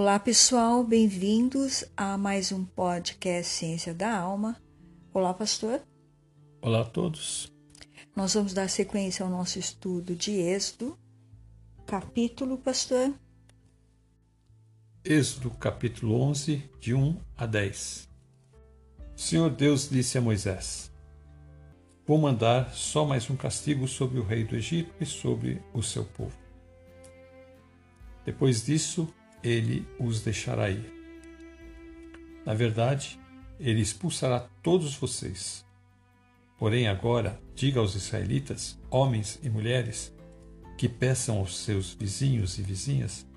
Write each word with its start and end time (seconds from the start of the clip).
Olá 0.00 0.16
pessoal, 0.16 0.84
bem-vindos 0.84 1.84
a 1.96 2.16
mais 2.16 2.52
um 2.52 2.64
podcast 2.64 3.52
Ciência 3.52 3.92
da 3.92 4.16
Alma. 4.16 4.56
Olá, 5.12 5.34
pastor. 5.34 5.82
Olá 6.62 6.82
a 6.82 6.84
todos. 6.84 7.52
Nós 8.14 8.32
vamos 8.32 8.54
dar 8.54 8.70
sequência 8.70 9.24
ao 9.24 9.30
nosso 9.30 9.58
estudo 9.58 10.14
de 10.14 10.30
Êxodo, 10.30 10.96
capítulo, 11.84 12.56
pastor. 12.58 13.12
Êxodo, 15.04 15.50
capítulo 15.50 16.14
11, 16.22 16.70
de 16.78 16.94
1 16.94 17.20
a 17.36 17.44
10. 17.44 18.08
O 19.16 19.20
Senhor 19.20 19.50
Deus 19.50 19.90
disse 19.90 20.16
a 20.16 20.20
Moisés: 20.20 20.92
Vou 22.06 22.18
mandar 22.18 22.72
só 22.72 23.04
mais 23.04 23.28
um 23.28 23.34
castigo 23.34 23.88
sobre 23.88 24.20
o 24.20 24.24
rei 24.24 24.44
do 24.44 24.54
Egito 24.54 24.94
e 25.00 25.04
sobre 25.04 25.60
o 25.74 25.82
seu 25.82 26.04
povo. 26.04 26.38
Depois 28.24 28.64
disso, 28.64 29.12
ele 29.42 29.86
os 29.98 30.22
deixará 30.22 30.70
ir. 30.70 30.92
Na 32.44 32.54
verdade, 32.54 33.18
ele 33.58 33.80
expulsará 33.80 34.48
todos 34.62 34.94
vocês. 34.96 35.64
Porém, 36.58 36.88
agora, 36.88 37.40
diga 37.54 37.80
aos 37.80 37.94
israelitas, 37.94 38.78
homens 38.90 39.38
e 39.42 39.48
mulheres, 39.48 40.12
que 40.76 40.88
peçam 40.88 41.38
aos 41.38 41.58
seus 41.58 41.92
vizinhos 41.92 42.58
e 42.58 42.62
vizinhas 42.62 43.28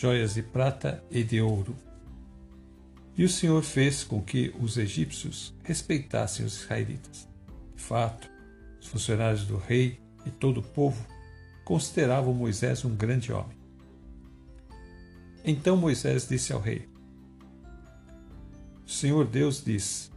joias 0.00 0.32
de 0.32 0.42
prata 0.42 1.04
e 1.10 1.22
de 1.22 1.42
ouro. 1.42 1.76
E 3.16 3.22
o 3.22 3.28
Senhor 3.28 3.62
fez 3.62 4.02
com 4.02 4.22
que 4.22 4.50
os 4.58 4.78
egípcios 4.78 5.54
respeitassem 5.62 6.46
os 6.46 6.62
israelitas. 6.62 7.28
De 7.76 7.82
fato, 7.82 8.30
os 8.80 8.86
funcionários 8.86 9.44
do 9.44 9.58
rei 9.58 10.00
e 10.24 10.30
todo 10.30 10.60
o 10.60 10.62
povo 10.62 11.06
consideravam 11.66 12.32
Moisés 12.32 12.82
um 12.82 12.96
grande 12.96 13.30
homem. 13.30 13.59
Então 15.44 15.76
Moisés 15.76 16.28
disse 16.28 16.52
ao 16.52 16.60
rei: 16.60 16.88
O 18.84 18.90
Senhor 18.90 19.26
Deus 19.26 19.64
diz: 19.64 20.10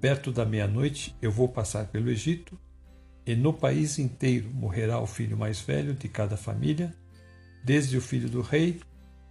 Perto 0.00 0.30
da 0.30 0.44
meia-noite 0.44 1.16
eu 1.22 1.30
vou 1.30 1.48
passar 1.48 1.86
pelo 1.86 2.10
Egito, 2.10 2.58
e 3.24 3.34
no 3.34 3.52
país 3.52 3.98
inteiro 3.98 4.50
morrerá 4.50 5.00
o 5.00 5.06
filho 5.06 5.36
mais 5.36 5.60
velho 5.60 5.94
de 5.94 6.08
cada 6.08 6.36
família, 6.36 6.94
desde 7.64 7.96
o 7.96 8.00
filho 8.00 8.28
do 8.28 8.42
rei, 8.42 8.80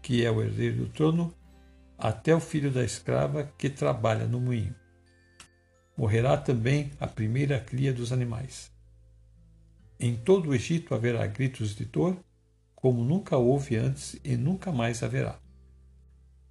que 0.02 0.26
é 0.26 0.32
o 0.32 0.42
herdeiro 0.42 0.86
do 0.86 0.90
trono, 0.90 1.34
até 1.98 2.34
o 2.34 2.40
filho 2.40 2.72
da 2.72 2.84
escrava 2.84 3.44
que 3.58 3.70
trabalha 3.70 4.26
no 4.26 4.40
moinho. 4.40 4.76
Morrerá 5.96 6.36
também 6.36 6.92
a 7.00 7.06
primeira 7.06 7.60
cria 7.60 7.94
dos 7.94 8.12
animais. 8.12 8.72
Em 10.00 10.16
todo 10.16 10.50
o 10.50 10.56
Egito 10.56 10.96
haverá 10.96 11.28
gritos 11.28 11.76
de 11.76 11.86
dor 11.86 12.18
como 12.82 13.04
nunca 13.04 13.38
houve 13.38 13.76
antes 13.78 14.20
e 14.24 14.36
nunca 14.36 14.72
mais 14.72 15.04
haverá. 15.04 15.40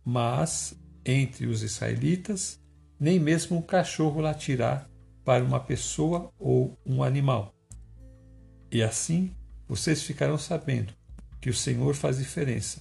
Mas, 0.04 0.74
entre 1.04 1.46
os 1.46 1.62
israelitas, 1.62 2.60
nem 2.98 3.18
mesmo 3.18 3.58
um 3.58 3.62
cachorro 3.62 4.20
latirá 4.20 4.88
para 5.24 5.44
uma 5.44 5.58
pessoa 5.58 6.32
ou 6.38 6.78
um 6.86 7.02
animal. 7.02 7.52
E 8.70 8.82
assim 8.82 9.34
vocês 9.66 10.02
ficarão 10.02 10.38
sabendo 10.38 10.92
que 11.40 11.50
o 11.50 11.54
Senhor 11.54 11.94
faz 11.94 12.18
diferença 12.18 12.80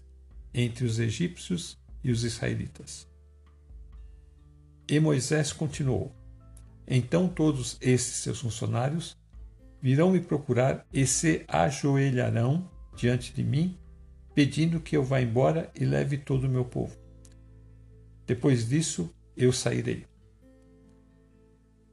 entre 0.54 0.86
os 0.86 1.00
egípcios 1.00 1.78
e 2.04 2.12
os 2.12 2.24
israelitas. 2.24 3.08
E 4.88 5.00
Moisés 5.00 5.52
continuou: 5.52 6.16
Então 6.88 7.28
todos 7.28 7.78
esses 7.82 8.18
seus 8.18 8.40
funcionários 8.40 9.18
virão 9.82 10.12
me 10.12 10.20
procurar 10.20 10.86
e 10.94 11.08
se 11.08 11.46
ajoelharão 11.48 12.70
diante 13.00 13.34
de 13.34 13.44
mim, 13.44 13.78
pedindo 14.36 14.80
que 14.80 14.96
eu 14.98 15.04
vá 15.04 15.22
embora 15.22 15.72
e 15.74 15.86
leve 15.86 16.18
todo 16.18 16.44
o 16.44 16.50
meu 16.50 16.66
povo. 16.66 16.96
Depois 18.28 18.68
disso, 18.68 19.10
eu 19.36 19.54
sairei. 19.54 20.06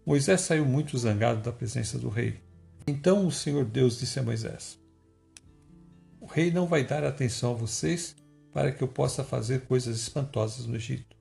Moisés 0.05 0.41
saiu 0.41 0.65
muito 0.65 0.99
zangado 0.99 1.43
da 1.43 1.53
presença 1.53 1.99
do 1.99 2.09
rei. 2.09 2.41
Então 2.87 3.27
o 3.27 3.33
Senhor 3.33 3.65
Deus 3.65 3.99
disse 3.99 4.19
a 4.19 4.23
Moisés: 4.23 4.79
O 6.21 6.27
rei 6.27 6.51
não 6.51 6.67
vai 6.67 6.85
dar 6.85 7.05
atenção 7.05 7.53
a 7.53 7.57
vocês 7.57 8.15
para 8.53 8.73
que 8.73 8.83
eu 8.83 8.89
possa 8.89 9.25
fazer 9.25 9.63
coisas 9.63 9.97
espantosas 9.97 10.67
no 10.67 10.77
Egito. 10.77 11.17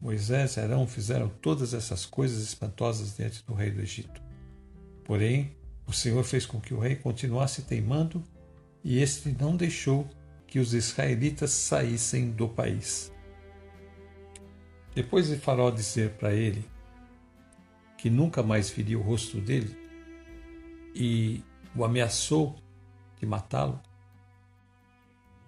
Moisés 0.00 0.56
e 0.56 0.60
Arão 0.60 0.86
fizeram 0.86 1.28
todas 1.28 1.72
essas 1.72 2.04
coisas 2.04 2.42
espantosas 2.42 3.16
diante 3.16 3.44
do 3.46 3.54
rei 3.54 3.70
do 3.70 3.80
Egito. 3.80 4.22
Porém, 5.04 5.56
o 5.86 5.92
Senhor 5.92 6.22
fez 6.24 6.44
com 6.44 6.60
que 6.60 6.74
o 6.74 6.78
rei 6.78 6.96
continuasse 6.96 7.62
teimando 7.62 8.22
e 8.84 8.98
este 8.98 9.34
não 9.40 9.56
deixou 9.56 10.06
que 10.46 10.58
os 10.58 10.74
israelitas 10.74 11.50
saíssem 11.50 12.30
do 12.30 12.46
país. 12.46 13.10
Depois 14.94 15.28
de 15.28 15.36
Faraó 15.36 15.70
dizer 15.70 16.10
para 16.10 16.32
ele 16.32 16.64
que 17.96 18.10
nunca 18.10 18.42
mais 18.42 18.70
viria 18.70 18.98
o 18.98 19.02
rosto 19.02 19.40
dele 19.40 19.76
e 20.94 21.42
o 21.74 21.84
ameaçou 21.84 22.54
de 23.18 23.26
matá-lo, 23.26 23.80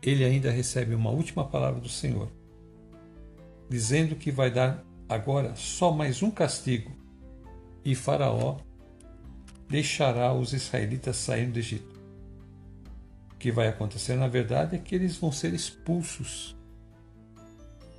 ele 0.02 0.24
ainda 0.24 0.50
recebe 0.50 0.94
uma 0.94 1.10
última 1.10 1.46
palavra 1.46 1.80
do 1.80 1.88
Senhor, 1.88 2.32
dizendo 3.68 4.16
que 4.16 4.32
vai 4.32 4.50
dar 4.50 4.84
agora 5.08 5.54
só 5.54 5.92
mais 5.92 6.22
um 6.22 6.30
castigo 6.30 6.90
e 7.84 7.94
Faraó 7.94 8.58
deixará 9.68 10.32
os 10.32 10.52
israelitas 10.52 11.16
saírem 11.16 11.50
do 11.50 11.58
Egito. 11.58 11.95
O 13.36 13.38
que 13.38 13.52
vai 13.52 13.68
acontecer, 13.68 14.16
na 14.16 14.26
verdade, 14.26 14.76
é 14.76 14.78
que 14.78 14.94
eles 14.94 15.18
vão 15.18 15.30
ser 15.30 15.52
expulsos. 15.52 16.56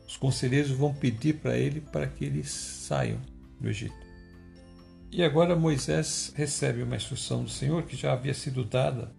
Os 0.08 0.18
conselheiros 0.18 0.72
vão 0.72 0.92
pedir 0.92 1.36
para 1.36 1.56
ele 1.56 1.80
para 1.80 2.08
que 2.08 2.25
eles 2.25 2.50
saiam 2.50 3.22
do 3.62 3.70
Egito. 3.70 3.96
E 5.12 5.24
agora 5.24 5.56
Moisés 5.56 6.34
recebe 6.36 6.81
uma 6.81 6.96
instrução 6.96 7.44
do 7.44 7.50
Senhor 7.52 7.84
que 7.84 7.96
já 7.96 8.14
havia 8.14 8.34
sido 8.34 8.66
dada 8.66 9.16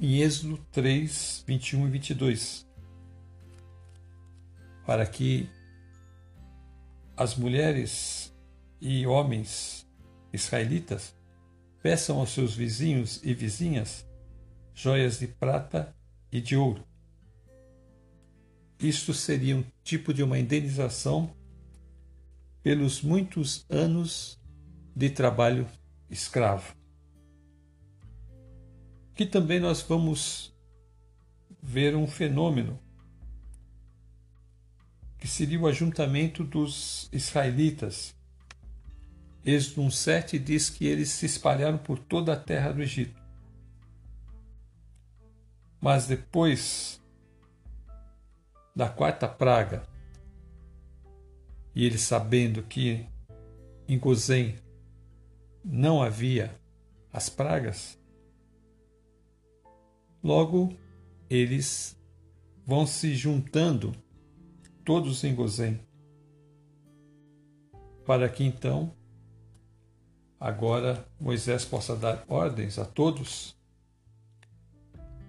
em 0.00 0.20
Êxodo 0.20 0.56
3, 0.70 1.44
21 1.44 1.88
e 1.88 1.90
22, 1.90 2.66
para 4.86 5.04
que 5.04 5.50
as 7.16 7.36
mulheres 7.36 8.32
e 8.80 9.04
homens 9.04 9.84
israelitas 10.32 11.14
peçam 11.82 12.18
aos 12.18 12.30
seus 12.30 12.54
vizinhos 12.54 13.20
e 13.24 13.34
vizinhas 13.34 14.06
joias 14.74 15.18
de 15.18 15.26
prata 15.26 15.94
e 16.30 16.40
de 16.40 16.56
ouro. 16.56 16.84
Isto 18.78 19.12
seria 19.12 19.56
um 19.56 19.64
tipo 19.82 20.14
de 20.14 20.22
uma 20.22 20.38
indenização 20.38 21.34
pelos 22.62 23.02
muitos 23.02 23.66
anos 23.68 24.40
de 24.94 25.10
trabalho 25.10 25.68
escravo. 26.08 26.74
Que 29.14 29.26
também 29.26 29.60
nós 29.60 29.82
vamos 29.82 30.56
ver 31.62 31.94
um 31.94 32.06
fenômeno 32.06 32.78
que 35.18 35.28
seria 35.28 35.60
o 35.60 35.68
ajuntamento 35.68 36.42
dos 36.42 37.08
israelitas 37.12 38.16
Êxodo 39.44 39.82
1,7 39.88 40.38
diz 40.38 40.70
que 40.70 40.86
eles 40.86 41.10
se 41.10 41.26
espalharam 41.26 41.76
por 41.76 41.98
toda 41.98 42.32
a 42.32 42.36
terra 42.36 42.72
do 42.72 42.80
Egito. 42.80 43.20
Mas 45.80 46.06
depois 46.06 47.02
da 48.74 48.88
quarta 48.88 49.26
praga, 49.26 49.82
e 51.74 51.84
eles 51.84 52.02
sabendo 52.02 52.62
que 52.62 53.04
em 53.88 53.98
Gozém 53.98 54.56
não 55.64 56.00
havia 56.00 56.54
as 57.12 57.28
pragas, 57.28 57.98
logo 60.22 60.76
eles 61.28 62.00
vão 62.64 62.86
se 62.86 63.12
juntando 63.16 63.92
todos 64.84 65.24
em 65.24 65.34
Gozém, 65.34 65.80
para 68.06 68.28
que 68.28 68.44
então 68.44 68.94
agora 70.42 71.06
Moisés 71.20 71.64
possa 71.64 71.94
dar 71.94 72.24
ordens 72.26 72.76
a 72.76 72.84
todos 72.84 73.56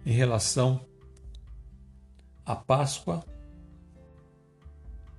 em 0.03 0.11
relação 0.11 0.83
à 2.43 2.55
Páscoa 2.55 3.23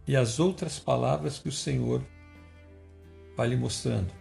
e 0.05 0.17
as 0.17 0.41
outras 0.41 0.81
palavras 0.81 1.39
que 1.39 1.49
o 1.49 1.53
Senhor 1.53 2.03
vai 3.37 3.47
lhe 3.47 3.57
mostrando. 3.57 4.13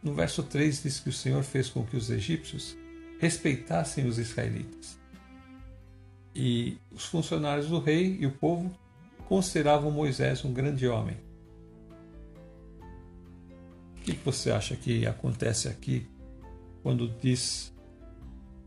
No 0.00 0.14
verso 0.14 0.44
3 0.44 0.84
diz 0.84 1.00
que 1.00 1.08
o 1.08 1.12
Senhor 1.12 1.42
fez 1.42 1.68
com 1.68 1.84
que 1.84 1.96
os 1.96 2.08
egípcios 2.08 2.76
respeitassem 3.18 4.06
os 4.06 4.16
israelitas. 4.16 4.96
E 6.32 6.78
os 6.92 7.06
funcionários 7.06 7.66
do 7.66 7.80
rei 7.80 8.16
e 8.20 8.26
o 8.26 8.30
povo 8.30 8.72
consideravam 9.28 9.90
Moisés 9.90 10.44
um 10.44 10.52
grande 10.52 10.86
homem. 10.86 11.31
O 14.02 14.04
que 14.04 14.12
você 14.24 14.50
acha 14.50 14.74
que 14.74 15.06
acontece 15.06 15.68
aqui 15.68 16.08
quando 16.82 17.08
diz 17.08 17.72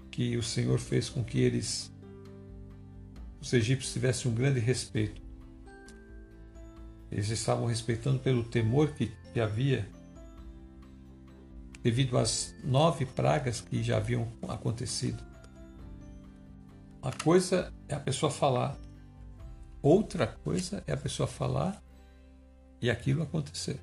que 0.10 0.38
o 0.38 0.44
Senhor 0.44 0.80
fez 0.80 1.10
com 1.10 1.22
que 1.22 1.42
eles, 1.42 1.92
os 3.42 3.52
egípcios, 3.52 3.92
tivessem 3.92 4.32
um 4.32 4.34
grande 4.34 4.62
respeito. 4.62 5.22
Eles 7.12 7.30
estavam 7.30 7.66
respeitando 7.66 8.20
pelo 8.20 8.46
temor 8.46 8.94
que, 8.94 9.12
que 9.34 9.42
havia 9.42 9.86
devido 11.84 12.18
às 12.18 12.56
nove 12.64 13.06
pragas 13.06 13.60
que 13.60 13.84
já 13.84 13.98
haviam 13.98 14.32
acontecido. 14.48 15.22
Uma 17.02 17.12
coisa 17.12 17.74
é 17.90 17.94
a 17.94 18.00
pessoa 18.00 18.32
falar, 18.32 18.78
outra 19.82 20.28
coisa 20.28 20.82
é 20.88 20.94
a 20.94 20.98
pessoa 20.98 21.28
falar 21.28 21.84
e 22.82 22.90
aquilo 22.90 23.22
acontecer. 23.22 23.82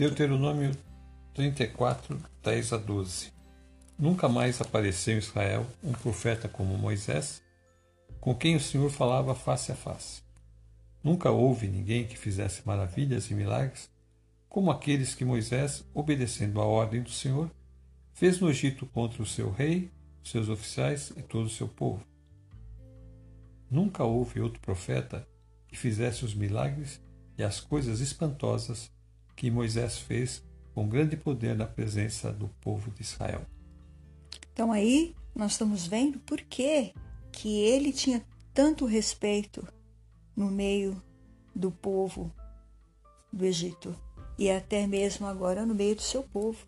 Deuteronômio 0.00 0.74
34, 1.34 2.18
10 2.42 2.72
a 2.72 2.78
12. 2.78 3.30
Nunca 3.98 4.30
mais 4.30 4.58
apareceu 4.58 5.16
em 5.16 5.18
Israel 5.18 5.66
um 5.84 5.92
profeta 5.92 6.48
como 6.48 6.78
Moisés, 6.78 7.42
com 8.18 8.34
quem 8.34 8.56
o 8.56 8.60
Senhor 8.60 8.88
falava 8.88 9.34
face 9.34 9.70
a 9.70 9.74
face. 9.74 10.22
Nunca 11.04 11.30
houve 11.30 11.68
ninguém 11.68 12.06
que 12.06 12.16
fizesse 12.16 12.66
maravilhas 12.66 13.30
e 13.30 13.34
milagres 13.34 13.90
como 14.48 14.70
aqueles 14.70 15.14
que 15.14 15.22
Moisés, 15.22 15.84
obedecendo 15.92 16.62
à 16.62 16.64
ordem 16.64 17.02
do 17.02 17.10
Senhor, 17.10 17.50
fez 18.14 18.40
no 18.40 18.48
Egito 18.48 18.86
contra 18.86 19.22
o 19.22 19.26
seu 19.26 19.50
rei, 19.50 19.90
seus 20.24 20.48
oficiais 20.48 21.12
e 21.14 21.20
todo 21.20 21.44
o 21.44 21.50
seu 21.50 21.68
povo. 21.68 22.02
Nunca 23.70 24.02
houve 24.02 24.40
outro 24.40 24.62
profeta 24.62 25.28
que 25.68 25.76
fizesse 25.76 26.24
os 26.24 26.34
milagres 26.34 26.98
e 27.36 27.42
as 27.42 27.60
coisas 27.60 28.00
espantosas 28.00 28.90
que 29.40 29.50
Moisés 29.50 29.96
fez 29.96 30.42
com 30.74 30.86
grande 30.86 31.16
poder 31.16 31.56
na 31.56 31.64
presença 31.64 32.30
do 32.30 32.46
povo 32.60 32.90
de 32.90 33.00
Israel. 33.00 33.40
Então 34.52 34.70
aí 34.70 35.16
nós 35.34 35.52
estamos 35.52 35.86
vendo 35.86 36.18
por 36.18 36.42
que, 36.42 36.92
que 37.32 37.58
ele 37.58 37.90
tinha 37.90 38.22
tanto 38.52 38.84
respeito 38.84 39.66
no 40.36 40.50
meio 40.50 41.02
do 41.56 41.70
povo 41.70 42.30
do 43.32 43.46
Egito 43.46 43.96
e 44.38 44.50
até 44.50 44.86
mesmo 44.86 45.26
agora 45.26 45.64
no 45.64 45.74
meio 45.74 45.96
do 45.96 46.02
seu 46.02 46.22
povo. 46.22 46.66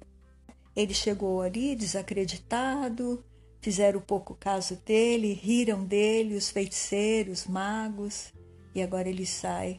Ele 0.75 0.95
chegou 0.95 1.43
ali 1.43 1.77
desacreditado, 1.77 3.23
fizeram 3.61 4.01
pouco 4.01 4.35
caso 4.35 4.77
dele, 4.77 5.35
riram 5.35 5.85
dele 5.85 6.37
os 6.37 6.49
feiticeiros, 6.49 7.47
magos, 7.47 8.33
e 8.75 8.81
agora 8.81 9.11
ele 9.11 9.27
sai 9.27 9.79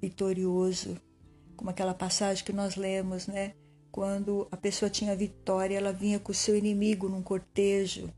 vitorioso, 0.00 0.96
como 1.60 1.68
aquela 1.68 1.92
passagem 1.92 2.42
que 2.42 2.54
nós 2.54 2.74
lemos, 2.74 3.26
né? 3.26 3.52
Quando 3.92 4.48
a 4.50 4.56
pessoa 4.56 4.88
tinha 4.88 5.14
vitória, 5.14 5.76
ela 5.76 5.92
vinha 5.92 6.18
com 6.18 6.32
o 6.32 6.34
seu 6.34 6.56
inimigo 6.56 7.06
num 7.06 7.22
cortejo, 7.22 8.10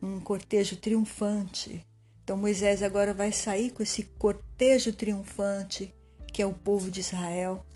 um 0.00 0.20
cortejo 0.20 0.76
triunfante. 0.76 1.84
Então 2.22 2.36
Moisés 2.36 2.84
agora 2.84 3.12
vai 3.12 3.32
sair 3.32 3.72
com 3.72 3.82
esse 3.82 4.04
cortejo 4.04 4.92
triunfante 4.92 5.92
que 6.32 6.40
é 6.40 6.46
o 6.46 6.52
povo 6.52 6.88
de 6.88 7.00
Israel, 7.00 7.66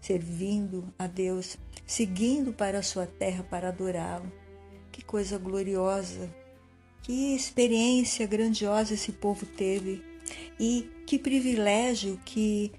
servindo 0.00 0.90
a 0.98 1.06
Deus, 1.06 1.58
seguindo 1.86 2.50
para 2.50 2.78
a 2.78 2.82
sua 2.82 3.06
terra 3.06 3.44
para 3.44 3.68
adorá-lo. 3.68 4.32
Que 4.90 5.04
coisa 5.04 5.36
gloriosa, 5.36 6.34
que 7.02 7.34
experiência 7.34 8.26
grandiosa 8.26 8.94
esse 8.94 9.12
povo 9.12 9.44
teve 9.44 10.02
e 10.58 10.90
que 11.06 11.18
privilégio 11.18 12.18
que 12.24 12.72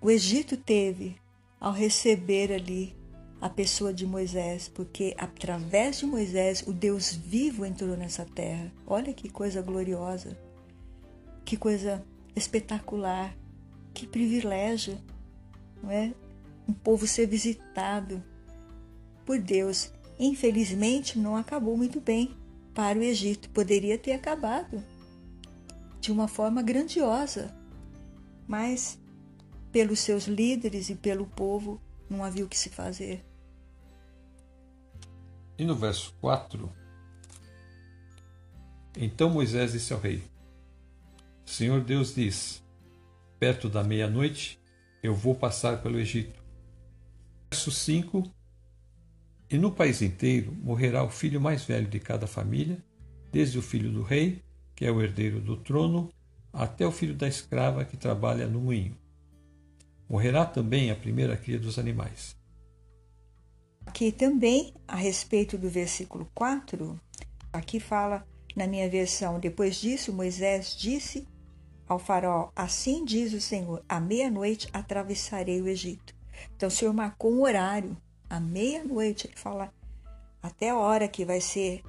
o 0.00 0.10
Egito 0.10 0.56
teve 0.56 1.16
ao 1.58 1.72
receber 1.72 2.52
ali 2.52 2.94
a 3.40 3.48
pessoa 3.48 3.92
de 3.92 4.06
Moisés, 4.06 4.68
porque 4.68 5.14
através 5.18 5.98
de 5.98 6.06
Moisés 6.06 6.64
o 6.66 6.72
Deus 6.72 7.12
vivo 7.12 7.64
entrou 7.64 7.96
nessa 7.96 8.24
terra. 8.24 8.72
Olha 8.86 9.12
que 9.12 9.28
coisa 9.28 9.62
gloriosa, 9.62 10.36
que 11.44 11.56
coisa 11.56 12.04
espetacular. 12.34 13.36
Que 13.94 14.06
privilégio, 14.06 14.98
não 15.82 15.90
é? 15.90 16.12
Um 16.68 16.72
povo 16.72 17.06
ser 17.06 17.26
visitado 17.26 18.22
por 19.24 19.38
Deus. 19.38 19.90
Infelizmente, 20.18 21.18
não 21.18 21.34
acabou 21.34 21.76
muito 21.76 22.00
bem 22.00 22.36
para 22.74 22.98
o 22.98 23.02
Egito. 23.02 23.48
Poderia 23.50 23.96
ter 23.96 24.12
acabado 24.12 24.82
de 25.98 26.12
uma 26.12 26.28
forma 26.28 26.62
grandiosa, 26.62 27.54
mas 28.46 28.98
pelos 29.76 29.98
seus 30.00 30.24
líderes 30.24 30.88
e 30.88 30.94
pelo 30.94 31.26
povo 31.26 31.78
não 32.08 32.24
havia 32.24 32.42
o 32.42 32.48
que 32.48 32.56
se 32.56 32.70
fazer. 32.70 33.22
E 35.58 35.66
no 35.66 35.76
verso 35.76 36.14
4, 36.18 36.72
então 38.96 39.28
Moisés 39.28 39.72
disse 39.72 39.92
ao 39.92 40.00
rei: 40.00 40.22
Senhor 41.44 41.84
Deus 41.84 42.14
diz: 42.14 42.64
perto 43.38 43.68
da 43.68 43.84
meia-noite, 43.84 44.58
eu 45.02 45.14
vou 45.14 45.34
passar 45.34 45.82
pelo 45.82 45.98
Egito. 45.98 46.42
Verso 47.50 47.70
5: 47.70 48.22
E 49.50 49.58
no 49.58 49.70
país 49.70 50.00
inteiro 50.00 50.54
morrerá 50.54 51.04
o 51.04 51.10
filho 51.10 51.38
mais 51.38 51.64
velho 51.64 51.86
de 51.86 52.00
cada 52.00 52.26
família, 52.26 52.82
desde 53.30 53.58
o 53.58 53.62
filho 53.62 53.92
do 53.92 54.00
rei, 54.00 54.42
que 54.74 54.86
é 54.86 54.90
o 54.90 55.02
herdeiro 55.02 55.38
do 55.38 55.54
trono, 55.54 56.10
até 56.50 56.86
o 56.86 56.90
filho 56.90 57.14
da 57.14 57.28
escrava 57.28 57.84
que 57.84 57.98
trabalha 57.98 58.46
no 58.46 58.58
moinho. 58.58 58.96
Morrerá 60.08 60.44
também 60.44 60.90
a 60.90 60.96
primeira 60.96 61.36
cria 61.36 61.58
dos 61.58 61.78
animais. 61.78 62.36
Aqui 63.84 64.12
também, 64.12 64.74
a 64.86 64.96
respeito 64.96 65.56
do 65.56 65.68
versículo 65.68 66.28
4, 66.34 67.00
aqui 67.52 67.80
fala 67.80 68.26
na 68.54 68.66
minha 68.66 68.88
versão: 68.88 69.38
Depois 69.38 69.76
disso, 69.76 70.12
Moisés 70.12 70.76
disse 70.76 71.26
ao 71.88 71.98
faraó: 71.98 72.50
Assim 72.54 73.04
diz 73.04 73.32
o 73.32 73.40
Senhor: 73.40 73.84
à 73.88 74.00
meia-noite 74.00 74.68
atravessarei 74.72 75.60
o 75.60 75.68
Egito. 75.68 76.14
Então 76.54 76.68
o 76.68 76.72
Senhor 76.72 76.92
marcou 76.92 77.32
um 77.32 77.42
horário, 77.42 77.96
à 78.28 78.40
meia-noite, 78.40 79.26
ele 79.26 79.36
fala 79.36 79.72
até 80.42 80.70
a 80.70 80.76
hora 80.76 81.08
que 81.08 81.24
vai 81.24 81.40
ser 81.40 81.82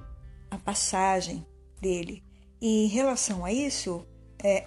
a 0.50 0.58
passagem 0.58 1.46
dele. 1.80 2.22
E 2.60 2.84
em 2.84 2.88
relação 2.88 3.44
a 3.44 3.52
isso, 3.52 4.06
é, 4.42 4.66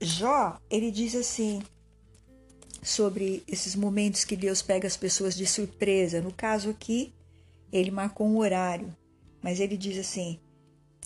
Jó, 0.00 0.58
ele 0.70 0.90
diz 0.90 1.14
assim, 1.14 1.62
sobre 2.82 3.42
esses 3.46 3.74
momentos 3.74 4.24
que 4.24 4.36
Deus 4.36 4.62
pega 4.62 4.86
as 4.86 4.96
pessoas 4.96 5.34
de 5.34 5.46
surpresa. 5.46 6.20
No 6.20 6.32
caso 6.32 6.70
aqui, 6.70 7.12
ele 7.72 7.90
marcou 7.90 8.26
um 8.26 8.38
horário, 8.38 8.94
mas 9.42 9.60
ele 9.60 9.76
diz 9.76 9.98
assim: 9.98 10.40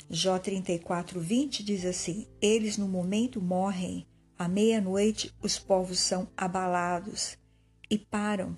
Jó 0.08 0.38
34, 0.38 1.20
20 1.20 1.62
diz 1.62 1.84
assim: 1.84 2.26
Eles 2.40 2.76
no 2.76 2.86
momento 2.86 3.40
morrem, 3.40 4.06
à 4.38 4.48
meia-noite 4.48 5.32
os 5.42 5.58
povos 5.58 5.98
são 5.98 6.28
abalados 6.36 7.36
e 7.90 7.98
param, 7.98 8.56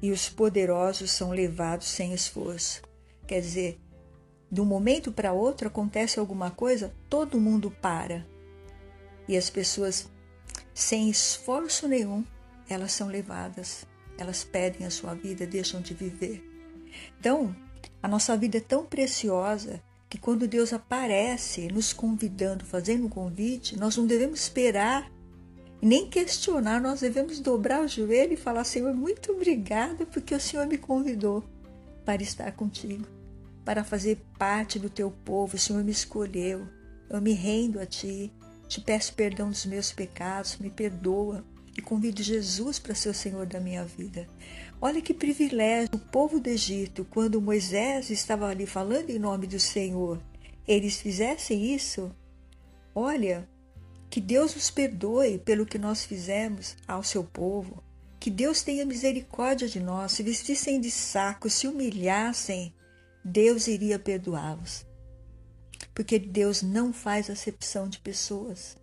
e 0.00 0.10
os 0.10 0.28
poderosos 0.28 1.10
são 1.10 1.30
levados 1.30 1.88
sem 1.88 2.12
esforço. 2.12 2.82
Quer 3.26 3.40
dizer, 3.40 3.80
de 4.50 4.60
um 4.60 4.64
momento 4.64 5.10
para 5.10 5.32
outro 5.32 5.68
acontece 5.68 6.18
alguma 6.18 6.50
coisa, 6.50 6.94
todo 7.08 7.40
mundo 7.40 7.70
para. 7.70 8.26
E 9.28 9.36
as 9.36 9.50
pessoas, 9.50 10.08
sem 10.76 11.08
esforço 11.08 11.88
nenhum, 11.88 12.22
elas 12.68 12.92
são 12.92 13.08
levadas, 13.08 13.86
elas 14.18 14.44
pedem 14.44 14.86
a 14.86 14.90
sua 14.90 15.14
vida, 15.14 15.46
deixam 15.46 15.80
de 15.80 15.94
viver. 15.94 16.44
Então, 17.18 17.56
a 18.02 18.06
nossa 18.06 18.36
vida 18.36 18.58
é 18.58 18.60
tão 18.60 18.84
preciosa 18.84 19.82
que 20.06 20.18
quando 20.18 20.46
Deus 20.46 20.74
aparece 20.74 21.68
nos 21.68 21.94
convidando, 21.94 22.62
fazendo 22.62 23.06
um 23.06 23.08
convite, 23.08 23.74
nós 23.78 23.96
não 23.96 24.06
devemos 24.06 24.40
esperar 24.40 25.10
nem 25.80 26.10
questionar, 26.10 26.78
nós 26.78 27.00
devemos 27.00 27.40
dobrar 27.40 27.82
o 27.82 27.88
joelho 27.88 28.34
e 28.34 28.36
falar: 28.36 28.64
Senhor, 28.64 28.92
muito 28.92 29.32
obrigada 29.32 30.04
porque 30.04 30.34
o 30.34 30.40
Senhor 30.40 30.66
me 30.66 30.76
convidou 30.76 31.42
para 32.04 32.22
estar 32.22 32.52
contigo, 32.52 33.06
para 33.64 33.82
fazer 33.82 34.18
parte 34.38 34.78
do 34.78 34.90
teu 34.90 35.10
povo. 35.10 35.56
O 35.56 35.58
Senhor 35.58 35.82
me 35.82 35.92
escolheu, 35.92 36.68
eu 37.08 37.20
me 37.22 37.32
rendo 37.32 37.80
a 37.80 37.86
ti, 37.86 38.30
te 38.68 38.80
peço 38.80 39.14
perdão 39.14 39.50
dos 39.50 39.66
meus 39.66 39.92
pecados, 39.92 40.56
me 40.56 40.70
perdoa 40.70 41.44
e 41.76 41.80
convido 41.80 42.22
Jesus 42.22 42.78
para 42.78 42.94
ser 42.94 43.10
o 43.10 43.14
Senhor 43.14 43.46
da 43.46 43.60
minha 43.60 43.84
vida. 43.84 44.26
Olha 44.80 45.00
que 45.00 45.14
privilégio 45.14 45.90
o 45.94 45.98
povo 45.98 46.40
do 46.40 46.48
Egito, 46.48 47.06
quando 47.10 47.40
Moisés 47.40 48.10
estava 48.10 48.46
ali 48.46 48.66
falando 48.66 49.10
em 49.10 49.18
nome 49.18 49.46
do 49.46 49.60
Senhor, 49.60 50.20
eles 50.66 51.00
fizessem 51.00 51.74
isso. 51.74 52.10
Olha, 52.94 53.48
que 54.10 54.20
Deus 54.20 54.54
nos 54.54 54.70
perdoe 54.70 55.38
pelo 55.38 55.66
que 55.66 55.78
nós 55.78 56.04
fizemos 56.04 56.76
ao 56.86 57.02
seu 57.02 57.22
povo. 57.22 57.82
Que 58.18 58.30
Deus 58.30 58.62
tenha 58.62 58.84
misericórdia 58.84 59.68
de 59.68 59.78
nós. 59.78 60.12
Se 60.12 60.22
vestissem 60.22 60.80
de 60.80 60.90
saco, 60.90 61.48
se 61.50 61.68
humilhassem, 61.68 62.74
Deus 63.24 63.66
iria 63.66 63.98
perdoá-los. 63.98 64.86
Porque 65.96 66.18
Deus 66.18 66.60
não 66.60 66.92
faz 66.92 67.30
acepção 67.30 67.88
de 67.88 67.98
pessoas. 68.00 68.76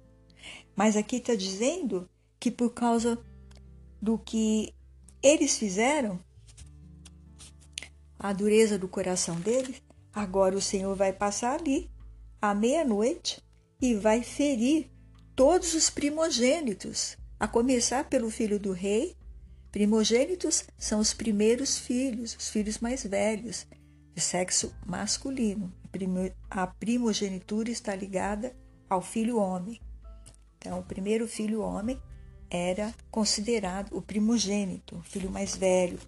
Mas 0.76 0.98
aqui 0.98 1.18
está 1.18 1.36
dizendo 1.36 2.10
que 2.40 2.50
por 2.50 2.72
causa 2.74 3.24
do 4.02 4.18
que 4.18 4.74
eles 5.22 5.56
fizeram, 5.56 6.20
a 8.18 8.34
dureza 8.34 8.80
do 8.80 8.88
coração 8.88 9.40
deles, 9.40 9.80
agora 10.12 10.58
o 10.58 10.62
Senhor 10.62 10.96
vai 10.96 11.14
passar 11.14 11.60
ali 11.60 11.88
à 12.42 12.56
meia-noite 12.56 13.40
e 13.80 13.94
vai 13.94 14.24
ferir 14.24 14.90
todos 15.36 15.76
os 15.76 15.92
primogênitos, 15.92 17.16
a 17.40 17.48
começar 17.48 18.10
pelo 18.10 18.32
filho 18.32 18.60
do 18.60 18.72
rei. 18.72 19.16
Primogênitos 19.72 20.66
são 20.80 21.00
os 21.00 21.14
primeiros 21.14 21.78
filhos, 21.78 22.36
os 22.36 22.50
filhos 22.50 22.80
mais 22.80 23.04
velhos, 23.04 23.68
de 24.16 24.22
sexo 24.22 24.74
masculino. 24.84 25.83
A 26.50 26.66
primogenitura 26.66 27.70
está 27.70 27.96
ligada 27.96 28.56
ao 28.90 29.02
filho 29.02 29.38
homem. 29.38 29.80
Então, 30.58 30.80
o 30.80 30.84
primeiro 30.84 31.28
filho 31.28 31.62
homem 31.62 32.02
era 32.50 32.94
considerado 33.12 33.96
o 33.96 34.02
primogênito, 34.02 34.98
o 34.98 35.04
filho 35.04 35.30
mais 35.30 35.56
velho. 35.56 36.00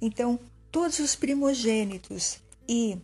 Então, 0.00 0.38
todos 0.70 0.98
os 0.98 1.14
primogênitos 1.14 2.42
e 2.68 2.98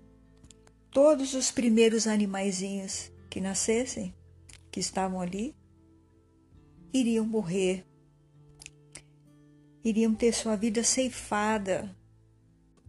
todos 0.91 1.35
os 1.35 1.51
primeiros 1.51 2.07
animaizinhos 2.07 3.13
que 3.29 3.41
nascessem, 3.41 4.15
que 4.71 4.81
estavam 4.81 5.21
ali, 5.21 5.55
iriam 6.93 7.27
morrer, 7.27 7.85
iriam 9.85 10.15
ter 10.15 10.33
sua 10.33 10.57
vida 10.57 10.83
ceifada, 10.83 11.95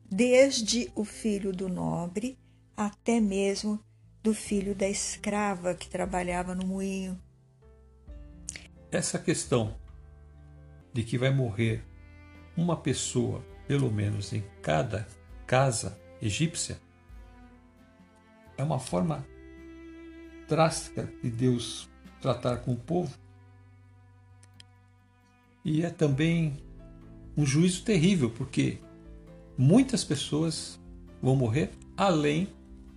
desde 0.09 0.91
o 0.95 1.03
filho 1.03 1.53
do 1.53 1.69
nobre 1.69 2.37
até 2.79 3.19
mesmo 3.19 3.77
do 4.23 4.33
filho 4.33 4.73
da 4.73 4.87
escrava 4.87 5.75
que 5.75 5.89
trabalhava 5.89 6.55
no 6.55 6.65
moinho. 6.65 7.19
Essa 8.89 9.19
questão 9.19 9.75
de 10.93 11.03
que 11.03 11.17
vai 11.17 11.29
morrer 11.29 11.83
uma 12.55 12.77
pessoa, 12.77 13.43
pelo 13.67 13.91
menos 13.91 14.31
em 14.31 14.41
cada 14.61 15.05
casa 15.45 15.99
egípcia, 16.21 16.79
é 18.57 18.63
uma 18.63 18.79
forma 18.79 19.27
drástica 20.47 21.11
de 21.21 21.29
Deus 21.29 21.89
tratar 22.21 22.59
com 22.59 22.71
o 22.71 22.79
povo. 22.79 23.13
E 25.65 25.83
é 25.83 25.89
também 25.89 26.63
um 27.35 27.45
juízo 27.45 27.83
terrível, 27.83 28.29
porque 28.29 28.79
muitas 29.57 30.05
pessoas 30.05 30.79
vão 31.21 31.35
morrer 31.35 31.71
além 31.97 32.47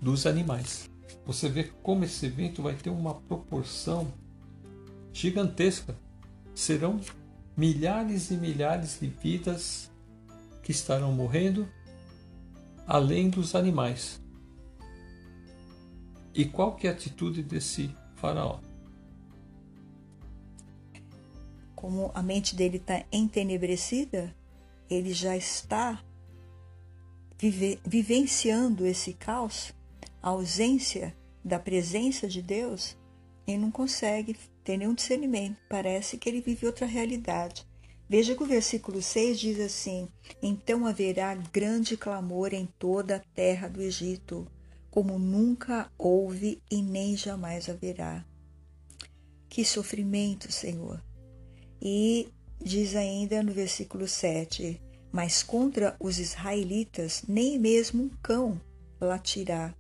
dos 0.03 0.27
animais. 0.27 0.91
Você 1.25 1.49
vê 1.49 1.65
como 1.83 2.05
esse 2.05 2.27
evento 2.27 2.61
vai 2.61 2.75
ter 2.75 2.91
uma 2.91 3.15
proporção 3.15 4.13
gigantesca. 5.13 5.97
Serão 6.53 7.01
milhares 7.57 8.33
e 8.33 8.37
milhares 8.37 8.99
de 9.01 9.07
vidas 9.07 9.89
que 10.63 10.73
estarão 10.73 11.13
morrendo 11.13 11.69
além 12.85 13.31
dos 13.31 13.55
animais. 13.55 14.21
E 16.35 16.45
qual 16.45 16.75
que 16.75 16.89
é 16.89 16.91
a 16.91 16.93
atitude 16.93 17.43
desse 17.43 17.95
faraó? 18.17 18.59
Como 21.77 22.11
a 22.15 22.23
mente 22.23 22.57
dele 22.57 22.79
está 22.79 23.05
entenebrecida, 23.13 24.35
ele 24.91 25.13
já 25.13 25.37
está 25.37 26.03
vive, 27.39 27.81
vivenciando 27.85 28.87
esse 28.87 29.13
caos, 29.13 29.75
a 30.23 30.31
ausência 30.31 31.17
da 31.45 31.59
presença 31.59 32.29
de 32.29 32.41
Deus, 32.41 32.97
e 33.47 33.59
não 33.59 33.71
consegue 33.71 34.37
ter 34.63 34.77
nenhum 34.77 34.95
discernimento. 34.95 35.57
Parece 35.69 36.17
que 36.17 36.29
ele 36.29 36.41
vive 36.41 36.67
outra 36.67 36.87
realidade. 36.87 37.67
Veja 38.09 38.35
que 38.35 38.43
o 38.43 38.47
versículo 38.47 39.03
6 39.03 39.41
diz 39.41 39.59
assim: 39.59 40.09
Então 40.41 40.87
haverá 40.87 41.35
grande 41.35 41.97
clamor 41.97 42.55
em 42.55 42.67
toda 42.79 43.17
a 43.17 43.21
terra 43.35 43.69
do 43.69 43.83
Egito 43.83 44.47
como 44.93 45.19
nunca 45.19 45.91
houve 45.97 46.63
e 46.71 46.83
nem 46.83 47.17
jamais 47.17 47.71
haverá. 47.71 48.23
Que 49.49 49.65
sofrimento, 49.65 50.53
Senhor! 50.53 51.03
E 51.81 52.29
diz 52.63 52.95
ainda 52.95 53.43
no 53.43 53.53
versículo 53.53 54.07
7: 54.07 54.79
Mas 55.11 55.43
contra 55.43 55.97
os 55.99 56.19
israelitas 56.19 57.25
nem 57.27 57.59
mesmo 57.59 58.03
um 58.05 58.11
cão 58.23 58.61
latirá. 59.01 59.75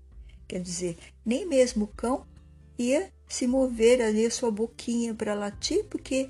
Quer 0.52 0.60
dizer, 0.60 0.98
nem 1.24 1.48
mesmo 1.48 1.86
o 1.86 1.88
cão 1.88 2.26
ia 2.78 3.10
se 3.26 3.46
mover 3.46 4.02
ali 4.02 4.26
a 4.26 4.30
sua 4.30 4.50
boquinha 4.50 5.14
para 5.14 5.32
latir, 5.32 5.82
porque 5.86 6.28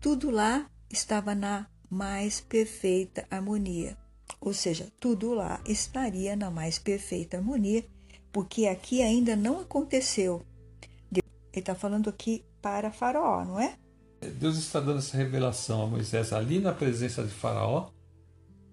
tudo 0.00 0.28
lá 0.28 0.68
estava 0.90 1.36
na 1.36 1.68
mais 1.88 2.40
perfeita 2.40 3.24
harmonia. 3.30 3.96
Ou 4.40 4.52
seja, 4.52 4.88
tudo 4.98 5.34
lá 5.34 5.60
estaria 5.64 6.34
na 6.34 6.50
mais 6.50 6.80
perfeita 6.80 7.36
harmonia, 7.36 7.84
porque 8.32 8.66
aqui 8.66 9.02
ainda 9.02 9.36
não 9.36 9.60
aconteceu. 9.60 10.42
Ele 11.12 11.22
está 11.54 11.76
falando 11.76 12.10
aqui 12.10 12.44
para 12.60 12.90
Faraó, 12.90 13.44
não 13.44 13.60
é? 13.60 13.76
Deus 14.20 14.58
está 14.58 14.80
dando 14.80 14.98
essa 14.98 15.16
revelação 15.16 15.84
a 15.84 15.86
Moisés 15.86 16.32
ali 16.32 16.58
na 16.58 16.72
presença 16.72 17.22
de 17.22 17.30
Faraó, 17.30 17.90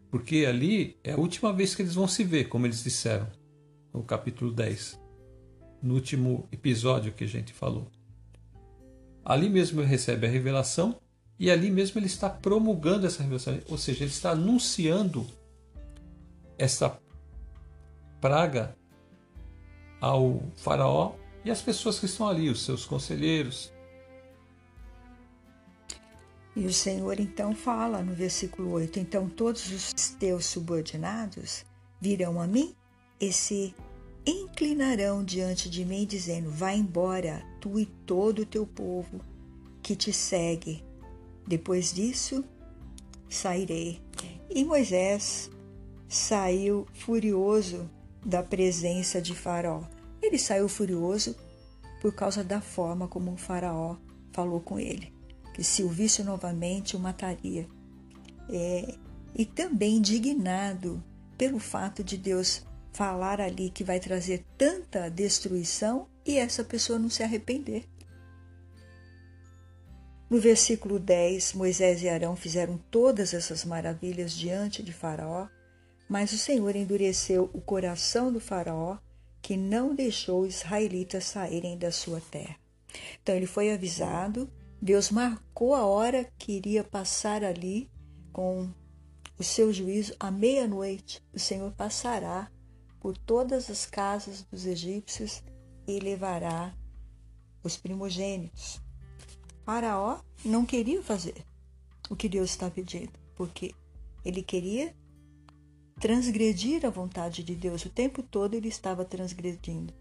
porque 0.09 0.43
ali 0.43 0.97
é 1.03 1.11
a 1.11 1.17
última 1.17 1.53
vez 1.53 1.75
que 1.75 1.83
eles 1.83 1.93
vão 1.93 2.07
se 2.07 2.23
ver, 2.23 2.45
como 2.45 2.65
eles 2.65 2.83
disseram, 2.83 3.27
no 3.95 4.03
capítulo 4.03 4.51
10, 4.51 4.99
no 5.81 5.93
último 5.93 6.47
episódio 6.51 7.13
que 7.13 7.23
a 7.23 7.27
gente 7.27 7.53
falou. 7.53 7.87
Ali 9.23 9.49
mesmo 9.49 9.79
ele 9.79 9.87
recebe 9.87 10.27
a 10.27 10.29
revelação 10.29 10.99
e 11.39 11.49
ali 11.49 11.71
mesmo 11.71 11.99
ele 11.99 12.07
está 12.07 12.29
promulgando 12.29 13.07
essa 13.07 13.23
revelação, 13.23 13.57
ou 13.69 13.77
seja, 13.77 14.03
ele 14.03 14.11
está 14.11 14.31
anunciando 14.31 15.25
essa 16.57 16.99
praga 18.19 18.75
ao 20.01 20.41
Faraó 20.57 21.15
e 21.45 21.49
às 21.49 21.61
pessoas 21.61 21.97
que 21.97 22.05
estão 22.05 22.27
ali, 22.27 22.49
os 22.49 22.63
seus 22.63 22.85
conselheiros. 22.85 23.71
E 26.53 26.65
o 26.65 26.73
Senhor 26.73 27.19
então 27.19 27.55
fala 27.55 28.01
no 28.01 28.13
versículo 28.13 28.71
8: 28.71 28.99
Então 28.99 29.29
todos 29.29 29.69
os 29.71 29.93
teus 30.11 30.45
subordinados 30.45 31.65
virão 31.99 32.41
a 32.41 32.47
mim 32.47 32.75
e 33.19 33.31
se 33.31 33.73
inclinarão 34.25 35.23
diante 35.23 35.69
de 35.69 35.85
mim, 35.85 36.05
dizendo: 36.05 36.49
Vai 36.49 36.77
embora, 36.77 37.45
tu 37.59 37.79
e 37.79 37.85
todo 37.85 38.41
o 38.41 38.45
teu 38.45 38.65
povo 38.65 39.21
que 39.81 39.95
te 39.95 40.11
segue. 40.11 40.83
Depois 41.47 41.93
disso, 41.93 42.43
sairei. 43.29 44.01
E 44.49 44.63
Moisés 44.63 45.49
saiu 46.07 46.87
furioso 46.93 47.89
da 48.25 48.41
presença 48.41 49.21
de 49.21 49.35
Faraó. 49.35 49.83
Ele 50.21 50.39
saiu 50.39 50.67
furioso 50.67 51.35
por 52.01 52.13
causa 52.13 52.43
da 52.43 52.61
forma 52.61 53.07
como 53.07 53.33
o 53.33 53.37
Faraó 53.37 53.95
falou 54.31 54.59
com 54.59 54.79
ele, 54.79 55.13
que 55.53 55.63
se 55.63 55.83
o 55.83 55.89
visse 55.89 56.23
novamente 56.23 56.95
o 56.95 56.99
mataria. 56.99 57.67
É, 58.49 58.95
e 59.35 59.45
também 59.45 59.97
indignado 59.97 61.03
pelo 61.37 61.59
fato 61.59 62.03
de 62.03 62.17
Deus 62.17 62.65
falar 62.95 63.41
ali 63.41 63.69
que 63.69 63.83
vai 63.83 63.99
trazer 63.99 64.45
tanta 64.57 65.09
destruição 65.09 66.07
e 66.25 66.37
essa 66.37 66.63
pessoa 66.63 66.97
não 66.97 67.09
se 67.09 67.21
arrepender. 67.23 67.83
No 70.29 70.39
versículo 70.39 70.97
10, 70.97 71.53
Moisés 71.53 72.01
e 72.01 72.07
Arão 72.07 72.37
fizeram 72.37 72.77
todas 72.89 73.33
essas 73.33 73.65
maravilhas 73.65 74.31
diante 74.33 74.81
de 74.81 74.93
Faraó, 74.93 75.47
mas 76.07 76.31
o 76.31 76.37
Senhor 76.37 76.73
endureceu 76.73 77.49
o 77.53 77.59
coração 77.59 78.31
do 78.31 78.39
Faraó, 78.39 78.97
que 79.41 79.57
não 79.57 79.93
deixou 79.93 80.41
os 80.43 80.55
israelitas 80.55 81.25
saírem 81.25 81.77
da 81.77 81.91
sua 81.91 82.21
terra. 82.31 82.55
Então 83.21 83.35
ele 83.35 83.45
foi 83.45 83.73
avisado, 83.73 84.49
Deus 84.81 85.11
marcou 85.11 85.75
a 85.75 85.85
hora 85.85 86.31
que 86.37 86.53
iria 86.53 86.83
passar 86.83 87.43
ali 87.43 87.91
com 88.31 88.69
o 89.37 89.43
seu 89.43 89.73
juízo 89.73 90.15
à 90.17 90.31
meia-noite. 90.31 91.21
O 91.33 91.39
Senhor 91.39 91.71
passará 91.73 92.49
por 93.05 93.15
todas 93.15 93.69
as 93.69 93.85
casas 93.85 94.41
dos 94.51 94.65
egípcios 94.65 95.43
e 95.87 95.99
levará 95.99 96.75
os 97.63 97.77
primogênitos. 97.77 98.81
Faraó 99.63 100.21
não 100.43 100.65
queria 100.65 101.03
fazer 101.03 101.45
o 102.09 102.15
que 102.15 102.27
Deus 102.27 102.49
está 102.49 102.67
pedindo, 102.67 103.11
porque 103.35 103.75
ele 104.25 104.41
queria 104.41 104.91
transgredir 105.99 106.83
a 106.83 106.89
vontade 106.89 107.43
de 107.43 107.53
Deus. 107.53 107.85
O 107.85 107.91
tempo 107.91 108.23
todo 108.23 108.55
ele 108.55 108.69
estava 108.69 109.05
transgredindo. 109.05 109.93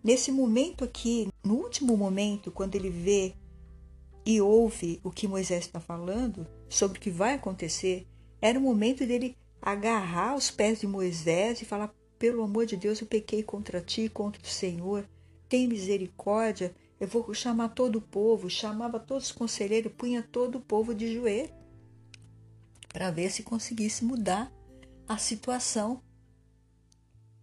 Nesse 0.00 0.30
momento 0.30 0.84
aqui, 0.84 1.30
no 1.42 1.54
último 1.54 1.96
momento, 1.96 2.52
quando 2.52 2.76
ele 2.76 2.90
vê 2.90 3.34
e 4.24 4.40
ouve 4.40 5.00
o 5.02 5.10
que 5.10 5.26
Moisés 5.26 5.64
está 5.64 5.80
falando 5.80 6.46
sobre 6.68 6.98
o 6.98 7.00
que 7.00 7.10
vai 7.10 7.34
acontecer, 7.34 8.06
era 8.40 8.56
o 8.56 8.62
momento 8.62 9.04
dele 9.04 9.36
agarrar 9.60 10.36
os 10.36 10.48
pés 10.48 10.78
de 10.78 10.86
Moisés 10.86 11.60
e 11.60 11.64
falar: 11.64 11.92
Pelo 12.22 12.44
amor 12.44 12.66
de 12.66 12.76
Deus, 12.76 13.00
eu 13.00 13.06
pequei 13.08 13.42
contra 13.42 13.80
ti, 13.80 14.08
contra 14.08 14.40
o 14.40 14.46
Senhor, 14.46 15.04
tem 15.48 15.66
misericórdia, 15.66 16.72
eu 17.00 17.08
vou 17.08 17.34
chamar 17.34 17.70
todo 17.70 17.96
o 17.96 18.00
povo, 18.00 18.48
chamava 18.48 19.00
todos 19.00 19.26
os 19.26 19.32
conselheiros, 19.32 19.92
punha 19.98 20.22
todo 20.22 20.58
o 20.58 20.60
povo 20.60 20.94
de 20.94 21.12
joelho 21.12 21.52
para 22.92 23.10
ver 23.10 23.28
se 23.28 23.42
conseguisse 23.42 24.04
mudar 24.04 24.52
a 25.08 25.18
situação 25.18 26.00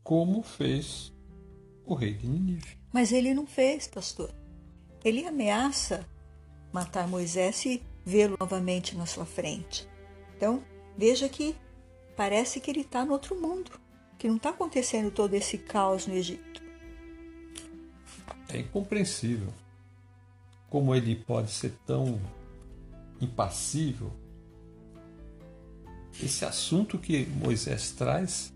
como 0.02 0.42
fez 0.42 1.12
o 1.84 1.94
rei 1.94 2.14
de 2.14 2.26
Nínive. 2.26 2.78
Mas 2.94 3.12
ele 3.12 3.34
não 3.34 3.46
fez, 3.46 3.86
pastor. 3.86 4.34
Ele 5.04 5.26
ameaça 5.26 6.08
matar 6.72 7.06
Moisés 7.06 7.66
e 7.66 7.84
vê-lo 8.06 8.38
novamente 8.40 8.96
na 8.96 9.06
sua 9.06 9.26
frente. 9.26 9.86
Então, 10.38 10.64
veja 10.98 11.28
que 11.28 11.54
parece 12.16 12.62
que 12.62 12.72
ele 12.72 12.80
está 12.80 13.04
no 13.04 13.12
outro 13.12 13.36
mundo, 13.36 13.72
que 14.20 14.28
não 14.28 14.36
está 14.36 14.50
acontecendo 14.50 15.10
todo 15.10 15.34
esse 15.34 15.58
caos 15.58 16.06
no 16.06 16.14
Egito. 16.14 16.62
É 18.50 18.60
incompreensível 18.60 19.54
como 20.70 20.94
ele 20.94 21.16
pode 21.16 21.50
ser 21.50 21.74
tão 21.88 22.20
impassível. 23.22 24.12
Esse 26.22 26.44
assunto 26.44 26.98
que 27.00 27.26
Moisés 27.28 27.92
traz 27.92 28.54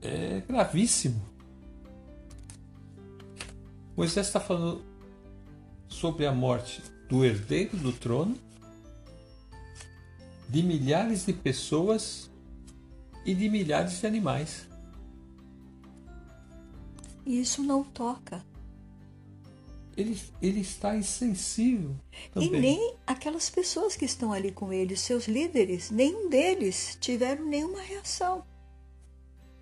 é 0.00 0.40
gravíssimo. 0.48 1.20
Moisés 3.96 4.28
está 4.28 4.38
falando 4.38 4.82
sobre 5.88 6.26
a 6.26 6.32
morte 6.32 6.80
do 7.08 7.24
herdeiro 7.24 7.76
do 7.76 7.92
trono, 7.92 8.38
de 10.48 10.62
milhares 10.62 11.26
de 11.26 11.32
pessoas 11.32 12.31
e 13.24 13.34
de 13.34 13.48
milhares 13.48 14.00
de 14.00 14.06
animais. 14.06 14.68
Isso 17.24 17.62
não 17.62 17.84
toca. 17.84 18.44
Ele, 19.96 20.18
ele 20.40 20.60
está 20.60 20.96
insensível. 20.96 21.94
Também. 22.32 22.48
E 22.48 22.60
nem 22.60 22.96
aquelas 23.06 23.50
pessoas 23.50 23.94
que 23.94 24.04
estão 24.04 24.32
ali 24.32 24.50
com 24.50 24.72
ele, 24.72 24.96
seus 24.96 25.28
líderes, 25.28 25.90
nenhum 25.90 26.28
deles 26.28 26.96
tiveram 27.00 27.44
nenhuma 27.46 27.80
reação. 27.80 28.44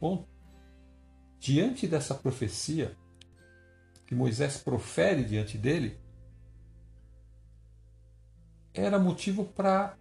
Bom, 0.01 0.27
diante 1.39 1.87
dessa 1.87 2.15
profecia 2.15 2.97
que 4.07 4.15
Moisés 4.15 4.57
profere 4.57 5.25
diante 5.25 5.59
dele, 5.59 5.99
era 8.73 8.99
motivo 8.99 9.45
para 9.45 9.97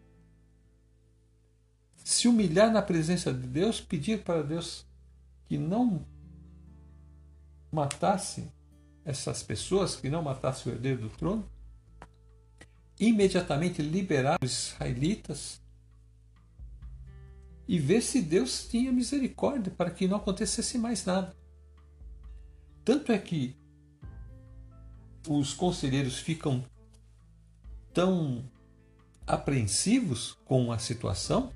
se 2.10 2.28
humilhar 2.28 2.72
na 2.72 2.82
presença 2.82 3.32
de 3.32 3.46
Deus, 3.46 3.80
pedir 3.80 4.24
para 4.24 4.42
Deus 4.42 4.84
que 5.48 5.60
não 5.60 6.04
matasse 7.72 8.52
essas 9.06 9.44
pessoas, 9.44 9.96
que 9.96 10.10
não 10.10 10.24
matasse 10.24 10.68
o 10.68 10.72
herdeiro 10.72 11.04
do 11.04 11.10
trono, 11.10 11.48
imediatamente 13.00 13.84
liberar 13.84 14.40
os 14.44 14.72
israelitas 14.72 15.62
e 17.68 17.78
ver 17.78 18.02
se 18.02 18.24
Deus 18.24 18.68
tinha 18.68 18.92
misericórdia 18.92 19.72
para 19.72 19.92
que 19.92 20.08
não 20.08 20.18
acontecesse 20.18 20.80
mais 20.80 21.06
nada. 21.06 21.36
Tanto 22.84 23.12
é 23.12 23.20
que 23.20 23.56
os 25.28 25.54
conselheiros 25.54 26.18
ficam 26.18 26.66
tão 27.94 28.44
apreensivos 29.28 30.36
com 30.44 30.72
a 30.72 30.80
situação 30.80 31.54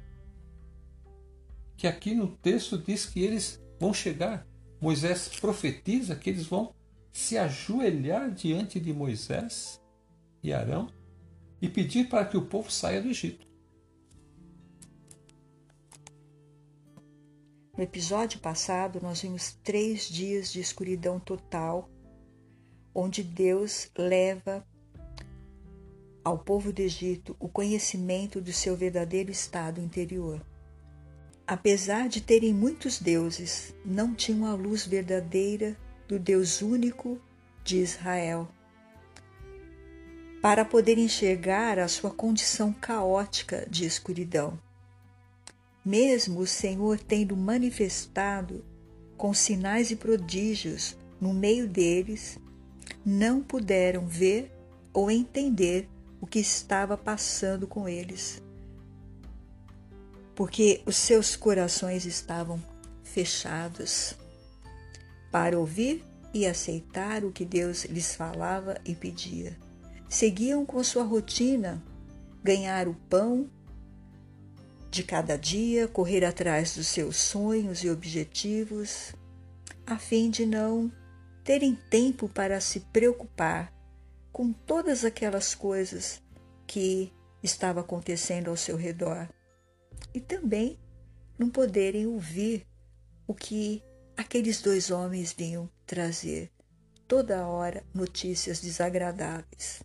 que 1.84 1.88
aqui 1.88 2.16
no 2.16 2.30
texto 2.30 2.78
diz 2.78 3.06
que 3.06 3.22
eles 3.22 3.62
vão 3.78 3.94
chegar. 3.94 4.48
Moisés 4.80 5.28
profetiza 5.28 6.16
que 6.16 6.30
eles 6.30 6.46
vão 6.46 6.74
se 7.12 7.38
ajoelhar 7.38 8.32
diante 8.32 8.80
de 8.80 8.94
Moisés 8.94 9.82
e 10.42 10.54
Arão 10.54 10.88
e 11.62 11.68
pedir 11.68 12.08
para 12.08 12.24
que 12.24 12.38
o 12.38 12.46
povo 12.46 12.72
saia 12.72 13.02
do 13.02 13.10
Egito. 13.10 13.46
No 17.77 17.84
episódio 17.84 18.40
passado, 18.40 19.01
nós 19.01 19.22
vimos 19.22 19.51
três 19.62 20.07
dias 20.07 20.53
de 20.53 20.62
escuridão 20.62 21.20
total, 21.20 21.90
onde 22.96 23.22
Deus 23.22 23.92
leva 23.98 24.66
ao 26.24 26.40
povo 26.40 26.72
do 26.72 26.79
Egito 26.79 27.36
o 27.42 27.50
conhecimento 27.50 28.40
do 28.40 28.53
seu 28.53 28.74
verdadeiro 28.74 29.29
estado 29.29 29.81
interior. 29.81 30.42
Apesar 31.46 32.08
de 32.08 32.22
terem 32.22 32.53
muitos 32.53 33.00
deuses, 33.00 33.75
não 33.84 34.16
tinham 34.16 34.46
a 34.46 34.53
luz 34.53 34.86
verdadeira 34.86 35.77
do 36.08 36.18
Deus 36.18 36.62
único 36.62 37.20
de 37.66 37.77
Israel. 37.77 38.48
Para 40.42 40.64
poder 40.64 40.98
enxergar 40.98 41.79
a 41.79 41.88
sua 41.90 42.12
condição 42.12 42.72
caótica 42.72 43.68
de 43.70 43.86
escuridão. 43.86 44.58
Mesmo 45.84 46.40
o 46.40 46.48
Senhor 46.48 46.98
tendo 46.98 47.36
manifestado 47.36 48.64
com 49.18 49.34
sinais 49.34 49.92
e 49.92 49.98
prodígios 49.98 50.98
no 51.20 51.34
meio 51.34 51.68
deles, 51.68 52.38
não 53.06 53.42
puderam 53.42 54.08
ver 54.08 54.50
ou 54.94 55.12
entender 55.12 55.90
o 56.22 56.27
que 56.27 56.40
estava 56.40 56.98
passando 56.98 57.68
com 57.68 57.88
eles, 57.88 58.42
porque 60.35 60.81
os 60.85 60.96
seus 60.96 61.35
corações 61.35 62.05
estavam 62.05 62.61
fechados 63.03 64.15
para 65.31 65.57
ouvir 65.57 66.03
e 66.33 66.46
aceitar 66.46 67.24
o 67.24 67.31
que 67.31 67.46
Deus 67.46 67.85
lhes 67.85 68.15
falava 68.15 68.79
e 68.83 68.96
pedia. 68.96 69.57
Seguiam 70.09 70.65
com 70.65 70.83
sua 70.83 71.03
rotina, 71.03 71.83
ganhar 72.43 72.87
o 72.87 72.96
pão 73.09 73.50
de 74.89 75.03
cada 75.03 75.37
dia, 75.37 75.87
correr 75.87 76.24
atrás 76.24 76.75
dos 76.75 76.87
seus 76.87 77.17
sonhos 77.17 77.83
e 77.83 77.89
objetivos, 77.89 79.13
a 79.85 79.98
fim 79.98 80.29
de 80.29 80.46
não 80.46 80.91
terem 81.43 81.75
tempo 81.89 82.29
para 82.29 82.61
se 82.61 82.79
preocupar 82.79 83.74
com 84.31 84.51
todas 84.51 85.03
aquelas 85.03 85.53
coisas 85.53 86.22
que 86.65 87.11
estava 87.41 87.81
acontecendo 87.81 88.50
ao 88.50 88.55
seu 88.55 88.77
redor 88.77 89.27
e 90.14 90.20
também 90.20 90.80
não 91.38 91.50
poderem 91.50 92.06
ouvir 92.06 92.66
o 93.28 93.34
que 93.34 93.84
aqueles 94.16 94.62
dois 94.62 94.92
homens 94.92 95.34
vinham 95.34 95.70
trazer 95.86 96.52
toda 97.08 97.48
hora 97.48 97.84
notícias 97.94 98.60
desagradáveis. 98.60 99.84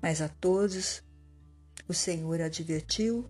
Mas 0.00 0.20
a 0.20 0.28
todos 0.28 1.02
o 1.88 1.94
Senhor 1.94 2.40
advertiu, 2.40 3.28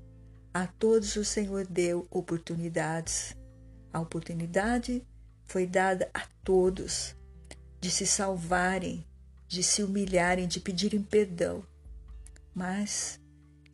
a 0.53 0.67
todos 0.67 1.17
o 1.17 1.25
Senhor 1.25 1.67
deu 1.67 2.07
oportunidades. 2.11 3.37
A 3.93 4.01
oportunidade 4.01 5.07
foi 5.45 5.67
dada 5.67 6.11
a 6.15 6.27
todos 6.43 7.15
de 7.81 7.91
se 7.91 8.07
salvarem 8.07 9.05
de 9.53 9.63
se 9.63 9.83
humilharem, 9.83 10.49
de 10.49 10.59
pedirem 10.59 11.03
perdão. 11.03 11.63
Mas 12.55 13.21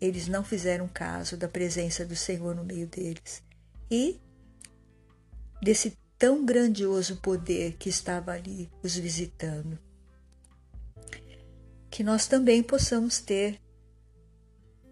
eles 0.01 0.29
não 0.29 0.45
fizeram 0.45 0.89
caso 0.89 1.37
da 1.37 1.49
presença 1.49 2.05
do 2.05 2.15
Senhor 2.15 2.55
no 2.55 2.65
meio 2.65 2.87
deles 2.87 3.43
e 3.91 4.21
desse 5.61 5.97
tão 6.19 6.45
grandioso 6.45 7.17
poder 7.17 7.77
que 7.79 7.89
estava 7.89 8.33
ali 8.33 8.71
os 8.83 8.97
visitando. 8.97 9.79
Que 11.91 12.03
nós 12.03 12.27
também 12.27 12.63
possamos 12.63 13.21
ter 13.21 13.61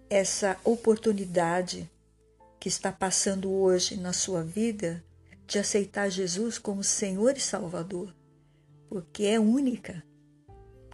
essa 0.08 0.56
oportunidade 0.64 1.90
que 2.58 2.68
está 2.68 2.90
passando 2.90 3.50
hoje 3.50 3.96
na 3.96 4.12
sua 4.12 4.42
vida 4.42 5.04
de 5.46 5.58
aceitar 5.58 6.08
Jesus 6.08 6.58
como 6.58 6.82
Senhor 6.82 7.36
e 7.36 7.40
Salvador, 7.40 8.14
porque 8.88 9.24
é 9.24 9.38
única. 9.38 10.02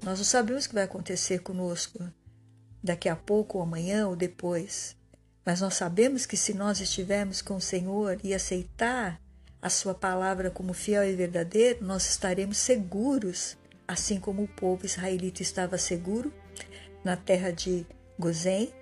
Nós 0.03 0.19
não 0.19 0.25
sabemos 0.25 0.65
o 0.65 0.69
que 0.69 0.75
vai 0.75 0.85
acontecer 0.85 1.39
conosco 1.41 2.03
daqui 2.83 3.09
a 3.09 3.17
pouco, 3.17 3.59
ou 3.59 3.65
amanhã, 3.65 4.09
ou 4.09 4.17
depois. 4.17 4.97
Mas 5.45 5.61
nós 5.61 5.75
sabemos 5.75 6.27
que 6.27 6.37
se 6.37 6.55
nós 6.55 6.81
estivermos 6.81 7.43
com 7.43 7.57
o 7.57 7.61
Senhor 7.61 8.19
e 8.23 8.35
aceitar 8.35 9.21
a 9.61 9.69
Sua 9.69 9.95
palavra 9.95 10.51
como 10.51 10.73
fiel 10.73 11.05
e 11.05 11.15
verdadeiro, 11.15 11.85
nós 11.85 12.09
estaremos 12.09 12.59
seguros, 12.59 13.57
assim 13.87 14.19
como 14.19 14.43
o 14.43 14.49
povo 14.49 14.85
israelita 14.87 15.43
estava 15.43 15.79
seguro 15.79 16.33
na 17.05 17.17
terra 17.17 17.51
de 17.51 17.87
Gozém, 18.19 18.73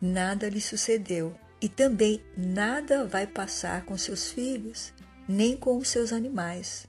nada 0.00 0.48
lhe 0.48 0.60
sucedeu. 0.60 1.34
E 1.60 1.68
também 1.68 2.22
nada 2.36 3.04
vai 3.04 3.26
passar 3.26 3.84
com 3.84 3.98
seus 3.98 4.30
filhos, 4.30 4.92
nem 5.28 5.56
com 5.56 5.76
os 5.76 5.88
seus 5.88 6.12
animais. 6.12 6.86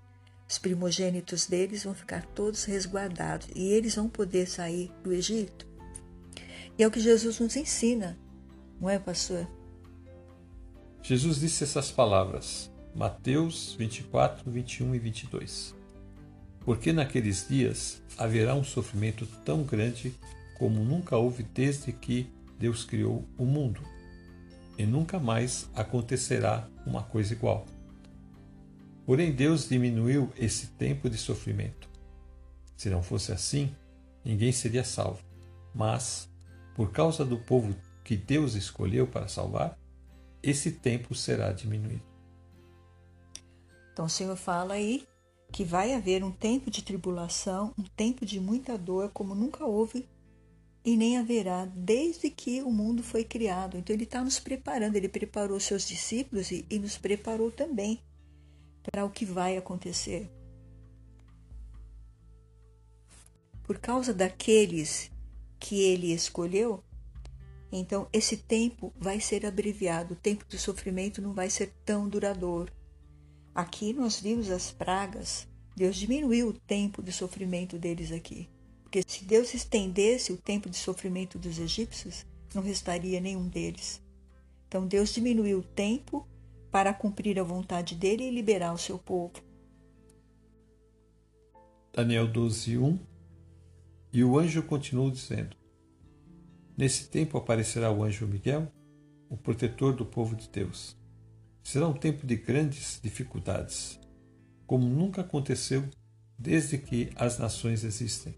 Os 0.47 0.57
primogênitos 0.57 1.47
deles 1.47 1.83
vão 1.83 1.93
ficar 1.93 2.25
todos 2.27 2.63
resguardados 2.65 3.47
e 3.55 3.67
eles 3.71 3.95
vão 3.95 4.07
poder 4.07 4.47
sair 4.47 4.91
do 5.03 5.11
Egito. 5.11 5.68
E 6.79 6.83
é 6.83 6.87
o 6.87 6.91
que 6.91 7.01
Jesus 7.01 7.41
nos 7.41 7.57
ensina, 7.57 8.17
não 8.79 8.89
é, 8.89 8.97
pastor? 8.97 9.45
Jesus 11.03 11.41
disse 11.41 11.65
essas 11.65 11.91
palavras, 11.91 12.71
Mateus 12.95 13.75
24, 13.77 14.49
21 14.49 14.95
e 14.95 14.99
22. 14.99 15.75
Porque 16.61 16.93
naqueles 16.93 17.45
dias 17.49 18.01
haverá 18.17 18.55
um 18.55 18.63
sofrimento 18.63 19.27
tão 19.43 19.63
grande 19.63 20.15
como 20.57 20.85
nunca 20.85 21.17
houve 21.17 21.43
desde 21.43 21.91
que 21.91 22.31
Deus 22.57 22.85
criou 22.85 23.25
o 23.37 23.43
mundo. 23.43 23.81
e 24.77 24.85
nunca 24.85 25.19
mais 25.19 25.69
acontecerá 25.75 26.65
uma 26.85 27.03
coisa 27.03 27.33
igual. 27.33 27.65
Porém, 29.05 29.33
Deus 29.33 29.67
diminuiu 29.67 30.31
esse 30.37 30.67
tempo 30.67 31.09
de 31.09 31.17
sofrimento. 31.17 31.89
Se 32.77 32.89
não 32.89 33.03
fosse 33.03 33.33
assim, 33.33 33.75
ninguém 34.23 34.53
seria 34.53 34.85
salvo. 34.85 35.21
Mas, 35.75 36.28
por 36.79 36.93
causa 36.93 37.25
do 37.25 37.37
povo 37.37 37.75
que 38.05 38.15
Deus 38.15 38.55
escolheu 38.55 39.05
para 39.05 39.27
salvar, 39.27 39.77
esse 40.41 40.71
tempo 40.71 41.13
será 41.13 41.51
diminuído. 41.51 42.05
Então 43.91 44.05
o 44.05 44.09
Senhor 44.09 44.37
fala 44.37 44.75
aí 44.75 45.05
que 45.51 45.65
vai 45.65 45.93
haver 45.93 46.23
um 46.23 46.31
tempo 46.31 46.71
de 46.71 46.81
tribulação, 46.81 47.73
um 47.77 47.83
tempo 47.83 48.25
de 48.25 48.39
muita 48.39 48.77
dor, 48.77 49.09
como 49.09 49.35
nunca 49.35 49.65
houve 49.65 50.07
e 50.81 50.95
nem 50.95 51.17
haverá 51.17 51.65
desde 51.65 52.29
que 52.29 52.61
o 52.61 52.71
mundo 52.71 53.03
foi 53.03 53.25
criado. 53.25 53.75
Então 53.77 53.93
ele 53.93 54.05
está 54.05 54.23
nos 54.23 54.39
preparando, 54.39 54.95
ele 54.95 55.09
preparou 55.09 55.59
seus 55.59 55.85
discípulos 55.85 56.49
e, 56.49 56.65
e 56.69 56.79
nos 56.79 56.97
preparou 56.97 57.51
também 57.51 57.99
para 58.83 59.03
o 59.03 59.09
que 59.09 59.25
vai 59.25 59.57
acontecer. 59.57 60.31
Por 63.63 63.79
causa 63.79 64.13
daqueles 64.13 65.11
que 65.59 65.81
ele 65.81 66.13
escolheu, 66.13 66.83
então 67.71 68.07
esse 68.11 68.37
tempo 68.37 68.93
vai 68.97 69.19
ser 69.19 69.45
abreviado, 69.45 70.13
o 70.13 70.17
tempo 70.17 70.45
de 70.47 70.57
sofrimento 70.57 71.21
não 71.21 71.33
vai 71.33 71.49
ser 71.49 71.73
tão 71.85 72.07
duradouro. 72.07 72.71
Aqui 73.53 73.93
nós 73.93 74.19
vimos 74.19 74.49
as 74.49 74.71
pragas, 74.71 75.47
Deus 75.75 75.95
diminuiu 75.95 76.49
o 76.49 76.53
tempo 76.53 77.03
de 77.03 77.11
sofrimento 77.11 77.77
deles 77.77 78.11
aqui. 78.11 78.49
Porque 78.83 79.03
se 79.05 79.23
Deus 79.23 79.53
estendesse 79.53 80.31
o 80.33 80.37
tempo 80.37 80.69
de 80.69 80.77
sofrimento 80.77 81.37
dos 81.37 81.59
egípcios, 81.59 82.25
não 82.55 82.63
restaria 82.63 83.21
nenhum 83.21 83.47
deles. 83.47 84.01
Então 84.67 84.87
Deus 84.87 85.13
diminuiu 85.13 85.59
o 85.59 85.63
tempo 85.63 86.27
para 86.71 86.93
cumprir 86.93 87.39
a 87.39 87.43
vontade 87.43 87.95
dele 87.95 88.23
e 88.23 88.31
liberar 88.31 88.73
o 88.73 88.77
seu 88.77 88.97
povo. 88.97 89.33
Daniel 91.93 92.27
12, 92.27 92.77
1 92.77 92.99
E 94.11 94.23
o 94.23 94.39
anjo 94.39 94.63
continuou 94.63 95.11
dizendo: 95.11 95.55
Nesse 96.75 97.09
tempo 97.09 97.37
aparecerá 97.37 97.91
o 97.91 98.03
anjo 98.03 98.25
Miguel, 98.25 98.71
o 99.29 99.37
protetor 99.37 99.93
do 99.93 100.05
povo 100.05 100.35
de 100.35 100.49
Deus. 100.49 100.97
Será 101.61 101.87
um 101.87 101.93
tempo 101.93 102.25
de 102.25 102.35
grandes 102.35 102.99
dificuldades, 103.03 103.99
como 104.65 104.87
nunca 104.87 105.21
aconteceu 105.21 105.87
desde 106.37 106.77
que 106.77 107.11
as 107.15 107.37
nações 107.37 107.83
existem. 107.83 108.33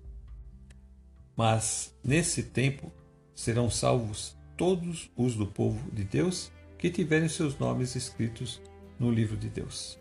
Mas 1.38 1.96
nesse 2.04 2.44
tempo 2.44 2.92
serão 3.34 3.70
salvos 3.70 4.36
todos 4.58 5.10
os 5.16 5.36
do 5.36 5.48
povo 5.48 5.90
de 5.92 6.04
Deus 6.04 6.52
que 6.78 6.90
tiverem 6.90 7.30
seus 7.30 7.58
nomes 7.58 7.96
escritos 7.96 8.62
no 9.00 9.12
livro 9.12 9.38
de 9.38 9.50
Deus. 9.50 9.98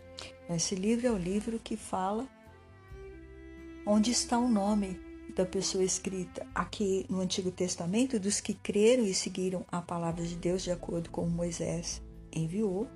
Esse 0.49 0.75
livro 0.75 1.07
é 1.07 1.11
o 1.11 1.17
livro 1.17 1.59
que 1.59 1.77
fala 1.77 2.27
onde 3.85 4.11
está 4.11 4.37
o 4.37 4.49
nome 4.49 5.10
da 5.35 5.45
pessoa 5.45 5.83
escrita. 5.83 6.45
Aqui 6.53 7.05
no 7.09 7.21
Antigo 7.21 7.51
Testamento, 7.51 8.19
dos 8.19 8.39
que 8.39 8.53
creram 8.53 9.05
e 9.05 9.13
seguiram 9.13 9.65
a 9.71 9.81
palavra 9.81 10.25
de 10.25 10.35
Deus 10.35 10.61
de 10.61 10.71
acordo 10.71 11.09
com 11.09 11.27
Moisés 11.27 12.01
enviou, 12.33 12.87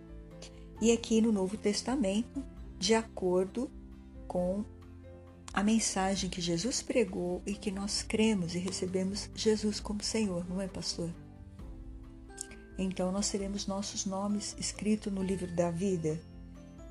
e 0.82 0.92
aqui 0.92 1.22
no 1.22 1.32
Novo 1.32 1.58
Testamento, 1.58 2.44
de 2.78 2.94
acordo 2.94 3.70
com 4.28 4.64
a 5.54 5.64
mensagem 5.64 6.30
que 6.30 6.42
Jesus 6.42 6.82
pregou 6.82 7.42
e 7.46 7.54
que 7.54 7.72
nós 7.72 8.02
cremos 8.02 8.56
e 8.56 8.60
recebemos 8.60 9.30
Jesus 9.34 9.80
como 9.80 10.04
Senhor, 10.04 10.46
não 10.50 10.62
é, 10.62 10.68
pastor? 10.68 11.10
então 12.78 13.12
nós 13.12 13.30
teremos 13.30 13.68
nossos 13.68 14.06
nomes 14.06 14.56
escritos 14.60 15.12
no 15.12 15.24
livro 15.24 15.48
da 15.48 15.72
vida. 15.72 16.20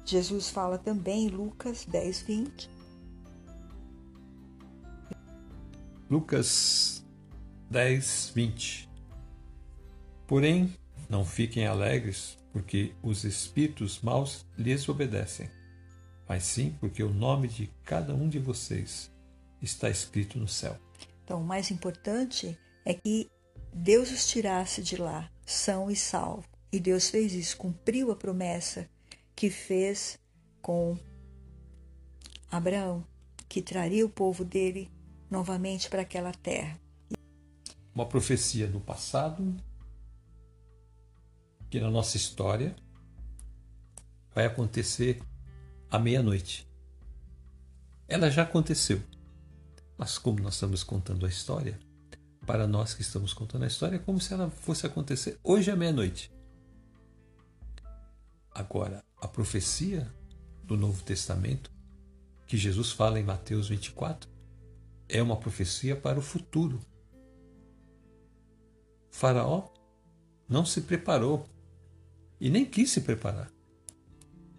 Jesus 0.04 0.50
fala 0.50 0.78
também 0.78 1.26
em 1.26 1.28
Lucas 1.28 1.84
10, 1.84 2.22
20. 2.22 2.70
Lucas 6.14 7.04
10, 7.68 8.30
20. 8.36 8.88
Porém, 10.28 10.72
não 11.10 11.24
fiquem 11.24 11.66
alegres, 11.66 12.38
porque 12.52 12.94
os 13.02 13.24
espíritos 13.24 14.00
maus 14.00 14.46
lhes 14.56 14.88
obedecem, 14.88 15.50
mas 16.28 16.44
sim 16.44 16.76
porque 16.78 17.02
o 17.02 17.12
nome 17.12 17.48
de 17.48 17.68
cada 17.82 18.14
um 18.14 18.28
de 18.28 18.38
vocês 18.38 19.10
está 19.60 19.90
escrito 19.90 20.38
no 20.38 20.46
céu. 20.46 20.78
Então, 21.24 21.40
o 21.40 21.44
mais 21.44 21.72
importante 21.72 22.56
é 22.84 22.94
que 22.94 23.28
Deus 23.72 24.12
os 24.12 24.24
tirasse 24.24 24.84
de 24.84 24.96
lá, 24.96 25.28
são 25.44 25.90
e 25.90 25.96
salvo. 25.96 26.46
E 26.70 26.78
Deus 26.78 27.10
fez 27.10 27.32
isso, 27.32 27.56
cumpriu 27.56 28.12
a 28.12 28.16
promessa 28.16 28.88
que 29.34 29.50
fez 29.50 30.16
com 30.62 30.96
Abraão, 32.48 33.04
que 33.48 33.60
traria 33.60 34.06
o 34.06 34.08
povo 34.08 34.44
dele 34.44 34.93
novamente 35.34 35.90
para 35.90 36.02
aquela 36.02 36.32
terra. 36.32 36.78
Uma 37.92 38.06
profecia 38.06 38.68
do 38.68 38.78
passado, 38.78 39.56
que 41.68 41.80
na 41.80 41.90
nossa 41.90 42.16
história 42.16 42.74
vai 44.32 44.46
acontecer 44.46 45.20
à 45.90 45.98
meia-noite. 45.98 46.68
Ela 48.06 48.30
já 48.30 48.42
aconteceu, 48.42 49.02
mas 49.98 50.18
como 50.18 50.40
nós 50.40 50.54
estamos 50.54 50.84
contando 50.84 51.26
a 51.26 51.28
história, 51.28 51.78
para 52.46 52.66
nós 52.66 52.94
que 52.94 53.02
estamos 53.02 53.32
contando 53.32 53.64
a 53.64 53.66
história, 53.66 53.96
é 53.96 53.98
como 53.98 54.20
se 54.20 54.32
ela 54.32 54.48
fosse 54.50 54.86
acontecer 54.86 55.38
hoje 55.42 55.70
à 55.70 55.76
meia-noite. 55.76 56.30
Agora, 58.52 59.04
a 59.20 59.26
profecia 59.26 60.08
do 60.62 60.76
Novo 60.76 61.02
Testamento, 61.02 61.72
que 62.46 62.56
Jesus 62.56 62.92
fala 62.92 63.18
em 63.18 63.24
Mateus 63.24 63.68
24, 63.68 64.33
é 65.08 65.22
uma 65.22 65.36
profecia 65.36 65.96
para 65.96 66.18
o 66.18 66.22
futuro. 66.22 66.80
faraó 69.10 69.68
não 70.48 70.64
se 70.64 70.82
preparou 70.82 71.46
e 72.40 72.50
nem 72.50 72.64
quis 72.64 72.90
se 72.90 73.00
preparar. 73.00 73.50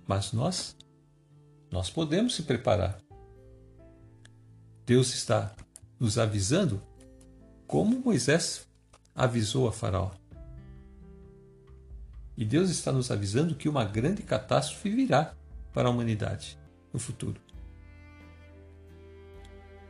Mas 0.08 0.32
nós, 0.32 0.76
nós 1.72 1.90
podemos 1.90 2.36
se 2.36 2.44
preparar. 2.44 3.00
Deus 4.86 5.14
está 5.14 5.56
nos 6.00 6.18
avisando 6.18 6.82
como 7.68 8.00
Moisés 8.00 8.68
avisou 9.16 9.68
a 9.68 9.72
Faraó. 9.72 10.12
E 12.38 12.44
Deus 12.46 12.70
está 12.70 12.92
nos 12.92 13.10
avisando 13.10 13.56
que 13.56 13.70
uma 13.70 13.86
grande 13.86 14.22
catástrofe 14.22 14.90
virá 14.90 15.34
para 15.74 15.88
a 15.88 15.92
humanidade 15.92 16.58
no 16.92 17.00
futuro. 17.00 17.45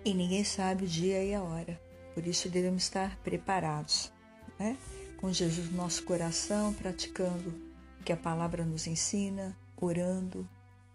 E 0.06 0.14
ninguém 0.14 0.44
sabe 0.44 0.86
o 0.86 0.88
dia 0.88 1.24
e 1.24 1.34
a 1.34 1.42
hora. 1.42 1.82
Por 2.14 2.28
isso 2.28 2.48
devemos 2.48 2.84
estar 2.84 3.18
preparados, 3.24 4.14
né? 4.60 4.78
com 5.18 5.34
Jesus 5.34 5.72
no 5.72 5.78
nosso 5.78 6.04
coração, 6.04 6.72
praticando 6.76 7.50
o 8.00 8.04
que 8.04 8.14
a 8.14 8.18
palavra 8.18 8.64
nos 8.64 8.86
ensina, 8.86 9.58
orando, 9.76 10.48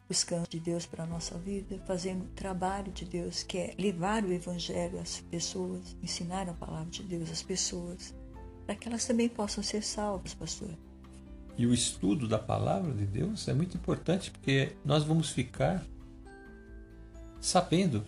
buscando 0.08 0.48
de 0.48 0.60
Deus 0.60 0.86
para 0.86 1.02
a 1.02 1.06
nossa 1.08 1.36
vida, 1.36 1.82
fazendo 1.88 2.22
o 2.22 2.28
trabalho 2.28 2.92
de 2.92 3.04
Deus, 3.04 3.42
que 3.42 3.58
é 3.58 3.74
levar 3.76 4.24
o 4.24 4.32
Evangelho 4.32 5.00
às 5.00 5.20
pessoas, 5.20 5.96
ensinar 6.00 6.48
a 6.48 6.54
palavra 6.54 6.90
de 6.90 7.02
Deus 7.02 7.32
às 7.32 7.42
pessoas, 7.42 8.14
para 8.64 8.76
que 8.76 8.88
elas 8.88 9.04
também 9.04 9.28
possam 9.28 9.64
ser 9.64 9.82
salvas, 9.82 10.34
pastor. 10.34 10.70
E 11.58 11.66
o 11.66 11.74
estudo 11.74 12.28
da 12.28 12.38
palavra 12.38 12.92
de 12.92 13.06
Deus 13.06 13.48
é 13.48 13.54
muito 13.54 13.76
importante 13.76 14.30
porque 14.30 14.76
nós 14.84 15.02
vamos 15.02 15.30
ficar 15.30 15.84
sabendo 17.40 18.06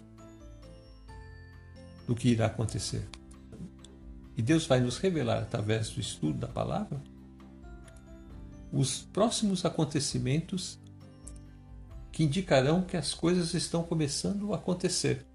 do 2.06 2.14
que 2.14 2.28
irá 2.28 2.46
acontecer. 2.46 3.08
E 4.36 4.42
Deus 4.42 4.66
vai 4.66 4.80
nos 4.80 4.98
revelar 4.98 5.42
através 5.42 5.90
do 5.90 6.00
estudo 6.00 6.38
da 6.38 6.48
palavra 6.48 7.00
os 8.72 9.02
próximos 9.02 9.64
acontecimentos 9.64 10.78
que 12.10 12.24
indicarão 12.24 12.82
que 12.82 12.96
as 12.96 13.12
coisas 13.12 13.52
estão 13.54 13.82
começando 13.82 14.52
a 14.52 14.56
acontecer. 14.56 15.26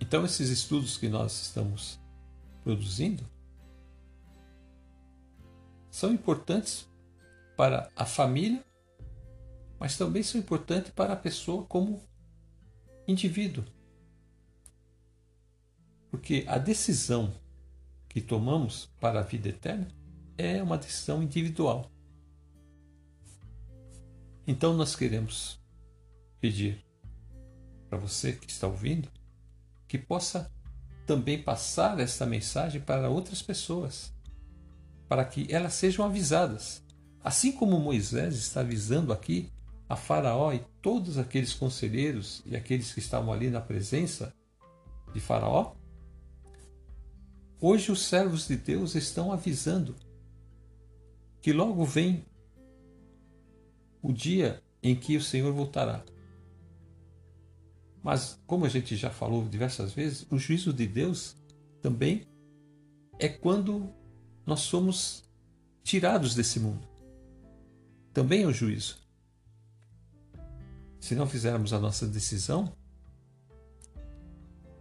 Então, 0.00 0.24
esses 0.24 0.50
estudos 0.50 0.96
que 0.96 1.08
nós 1.08 1.42
estamos 1.42 1.98
produzindo 2.62 3.24
são 5.90 6.12
importantes 6.12 6.86
para 7.56 7.90
a 7.96 8.04
família, 8.04 8.62
mas 9.78 9.96
também 9.96 10.22
são 10.22 10.38
importantes 10.38 10.92
para 10.92 11.14
a 11.14 11.16
pessoa 11.16 11.64
como 11.64 12.02
indivíduo. 13.08 13.64
Porque 16.16 16.46
a 16.48 16.56
decisão 16.56 17.30
que 18.08 18.22
tomamos 18.22 18.86
para 18.98 19.20
a 19.20 19.22
vida 19.22 19.50
eterna 19.50 19.86
é 20.38 20.62
uma 20.62 20.78
decisão 20.78 21.22
individual. 21.22 21.90
Então 24.46 24.72
nós 24.72 24.96
queremos 24.96 25.60
pedir 26.40 26.82
para 27.90 27.98
você 27.98 28.32
que 28.32 28.50
está 28.50 28.66
ouvindo 28.66 29.10
que 29.86 29.98
possa 29.98 30.50
também 31.04 31.42
passar 31.42 32.00
esta 32.00 32.24
mensagem 32.24 32.80
para 32.80 33.10
outras 33.10 33.42
pessoas. 33.42 34.10
para 35.06 35.22
que 35.22 35.52
elas 35.52 35.74
sejam 35.74 36.06
avisadas. 36.06 36.82
Assim 37.22 37.52
como 37.52 37.78
Moisés 37.78 38.36
está 38.36 38.60
avisando 38.60 39.12
aqui 39.12 39.52
a 39.86 39.96
Faraó 39.96 40.50
e 40.54 40.64
todos 40.80 41.18
aqueles 41.18 41.52
conselheiros 41.52 42.42
e 42.46 42.56
aqueles 42.56 42.94
que 42.94 43.00
estavam 43.00 43.34
ali 43.34 43.50
na 43.50 43.60
presença 43.60 44.34
de 45.12 45.20
Faraó, 45.20 45.74
hoje 47.66 47.90
os 47.90 48.04
servos 48.06 48.46
de 48.46 48.56
Deus 48.56 48.94
estão 48.94 49.32
avisando 49.32 49.96
que 51.40 51.52
logo 51.52 51.84
vem 51.84 52.24
o 54.00 54.12
dia 54.12 54.62
em 54.80 54.94
que 54.94 55.16
o 55.16 55.22
Senhor 55.22 55.52
voltará. 55.52 56.04
Mas, 58.04 58.40
como 58.46 58.64
a 58.64 58.68
gente 58.68 58.94
já 58.94 59.10
falou 59.10 59.48
diversas 59.48 59.92
vezes, 59.92 60.24
o 60.30 60.38
juízo 60.38 60.72
de 60.72 60.86
Deus 60.86 61.36
também 61.82 62.24
é 63.18 63.28
quando 63.28 63.92
nós 64.44 64.60
somos 64.60 65.24
tirados 65.82 66.36
desse 66.36 66.60
mundo. 66.60 66.86
Também 68.12 68.42
é 68.42 68.46
o 68.46 68.52
juízo. 68.52 68.98
Se 71.00 71.16
não 71.16 71.26
fizermos 71.26 71.72
a 71.72 71.80
nossa 71.80 72.06
decisão, 72.06 72.72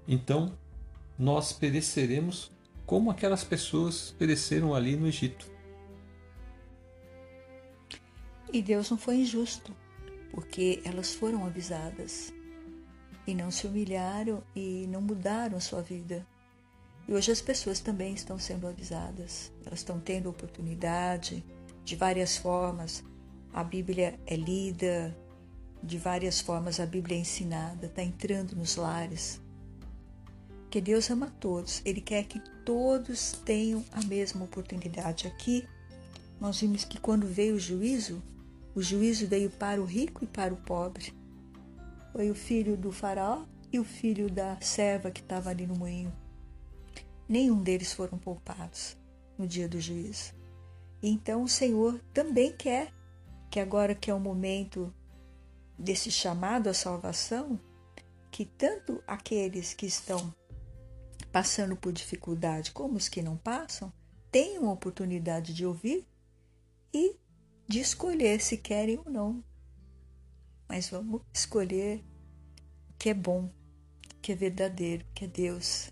então 0.07 0.55
nós 1.17 1.51
pereceremos 1.51 2.54
como 2.85 3.09
aquelas 3.09 3.43
pessoas 3.43 4.13
pereceram 4.17 4.75
ali 4.75 4.95
no 4.95 5.07
Egito. 5.07 5.49
E 8.51 8.61
Deus 8.61 8.89
não 8.89 8.97
foi 8.97 9.15
injusto, 9.17 9.75
porque 10.31 10.81
elas 10.85 11.13
foram 11.13 11.45
avisadas 11.45 12.33
e 13.27 13.33
não 13.33 13.49
se 13.49 13.67
humilharam 13.67 14.43
e 14.55 14.87
não 14.87 15.01
mudaram 15.01 15.59
sua 15.59 15.81
vida. 15.81 16.25
E 17.07 17.13
hoje 17.13 17.31
as 17.31 17.41
pessoas 17.41 17.79
também 17.79 18.13
estão 18.13 18.37
sendo 18.39 18.67
avisadas, 18.67 19.51
elas 19.65 19.79
estão 19.79 19.99
tendo 19.99 20.29
oportunidade 20.29 21.43
de 21.83 21.95
várias 21.95 22.37
formas. 22.37 23.03
A 23.53 23.63
Bíblia 23.63 24.19
é 24.25 24.35
lida, 24.35 25.15
de 25.81 25.97
várias 25.97 26.41
formas 26.41 26.79
a 26.79 26.85
Bíblia 26.85 27.15
é 27.17 27.21
ensinada, 27.21 27.85
está 27.85 28.01
entrando 28.01 28.55
nos 28.55 28.75
lares. 28.75 29.41
Que 30.75 30.81
Deus 30.81 31.09
ama 31.09 31.33
todos, 31.39 31.81
Ele 31.85 32.01
quer 32.01 32.25
que 32.25 32.37
todos 32.65 33.31
tenham 33.45 33.81
a 33.93 34.03
mesma 34.03 34.43
oportunidade. 34.43 35.25
Aqui 35.25 35.65
nós 36.37 36.59
vimos 36.59 36.83
que 36.83 36.99
quando 36.99 37.25
veio 37.25 37.55
o 37.55 37.59
juízo, 37.59 38.21
o 38.75 38.81
juízo 38.81 39.25
veio 39.25 39.49
para 39.49 39.81
o 39.81 39.85
rico 39.85 40.25
e 40.25 40.27
para 40.27 40.53
o 40.53 40.57
pobre. 40.57 41.13
Foi 42.11 42.29
o 42.29 42.35
filho 42.35 42.75
do 42.75 42.91
faraó 42.91 43.45
e 43.71 43.79
o 43.79 43.85
filho 43.85 44.29
da 44.29 44.59
serva 44.59 45.09
que 45.09 45.21
estava 45.21 45.49
ali 45.49 45.65
no 45.65 45.77
moinho 45.77 46.11
nenhum 47.25 47.63
deles 47.63 47.93
foram 47.93 48.17
poupados 48.17 48.97
no 49.37 49.47
dia 49.47 49.69
do 49.69 49.79
juízo. 49.79 50.33
Então 51.01 51.43
o 51.43 51.47
Senhor 51.47 52.01
também 52.13 52.51
quer 52.51 52.91
que 53.49 53.61
agora 53.61 53.95
que 53.95 54.11
é 54.11 54.13
o 54.13 54.19
momento 54.19 54.93
desse 55.79 56.11
chamado 56.11 56.67
à 56.67 56.73
salvação, 56.73 57.57
que 58.29 58.43
tanto 58.43 59.01
aqueles 59.07 59.73
que 59.73 59.85
estão 59.85 60.33
passando 61.35 61.75
por 61.75 61.91
dificuldade 61.91 62.71
como 62.71 62.95
os 62.95 63.09
que 63.09 63.21
não 63.21 63.35
passam 63.35 63.91
tenham 64.31 64.69
a 64.69 64.71
oportunidade 64.71 65.53
de 65.53 65.65
ouvir 65.65 66.07
e 66.93 67.17
de 67.67 67.81
escolher 67.81 68.39
se 68.39 68.57
querem 68.57 68.97
ou 68.99 69.11
não. 69.11 69.43
Mas 70.65 70.89
vamos 70.89 71.21
escolher 71.33 72.01
o 72.89 72.93
que 72.97 73.09
é 73.09 73.13
bom, 73.13 73.51
o 74.13 74.21
que 74.21 74.31
é 74.31 74.35
verdadeiro, 74.35 75.03
o 75.03 75.13
que 75.13 75.25
é 75.25 75.27
Deus 75.27 75.91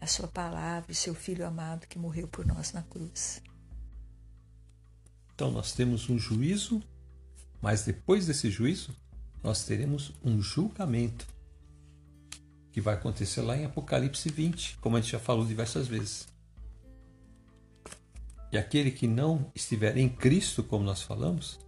a 0.00 0.06
sua 0.06 0.28
palavra 0.28 0.92
e 0.92 0.94
seu 0.94 1.12
filho 1.12 1.44
amado 1.44 1.88
que 1.88 1.98
morreu 1.98 2.28
por 2.28 2.46
nós 2.46 2.72
na 2.72 2.84
cruz. 2.84 3.42
Então 5.34 5.50
nós 5.50 5.72
temos 5.72 6.08
um 6.08 6.16
juízo, 6.16 6.80
mas 7.60 7.84
depois 7.84 8.28
desse 8.28 8.48
juízo 8.48 8.96
nós 9.42 9.64
teremos 9.64 10.12
um 10.24 10.40
julgamento 10.40 11.33
que 12.74 12.80
vai 12.80 12.94
acontecer 12.94 13.40
lá 13.40 13.56
em 13.56 13.64
Apocalipse 13.64 14.28
20, 14.28 14.78
como 14.78 14.96
a 14.96 15.00
gente 15.00 15.12
já 15.12 15.20
falou 15.20 15.46
diversas 15.46 15.86
vezes. 15.86 16.26
E 18.50 18.58
aquele 18.58 18.90
que 18.90 19.06
não 19.06 19.48
estiver 19.54 19.96
em 19.96 20.08
Cristo, 20.08 20.60
como 20.64 20.82
nós 20.82 21.00
falamos, 21.00 21.60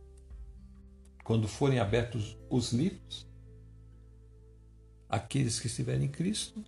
quando 1.22 1.46
forem 1.46 1.78
abertos 1.78 2.36
os 2.50 2.72
livros, 2.72 3.24
aqueles 5.08 5.60
que 5.60 5.68
estiverem 5.68 6.06
em 6.06 6.10
Cristo 6.10 6.64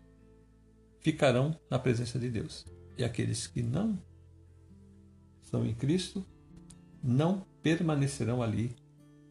ficarão 1.00 1.58
na 1.68 1.80
presença 1.80 2.16
de 2.16 2.30
Deus. 2.30 2.64
E 2.96 3.02
aqueles 3.02 3.48
que 3.48 3.60
não 3.60 4.00
estão 5.42 5.66
em 5.66 5.74
Cristo 5.74 6.24
não 7.02 7.44
permanecerão 7.60 8.40
ali 8.40 8.76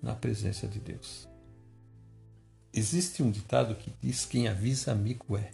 na 0.01 0.13
presença 0.13 0.67
de 0.67 0.81
Deus. 0.81 1.29
Existe 2.77 3.23
um 3.23 3.31
ditado 3.31 3.73
que 3.73 3.91
diz: 3.99 4.23
quem 4.23 4.47
avisa 4.47 4.91
amigo 4.91 5.35
é. 5.35 5.49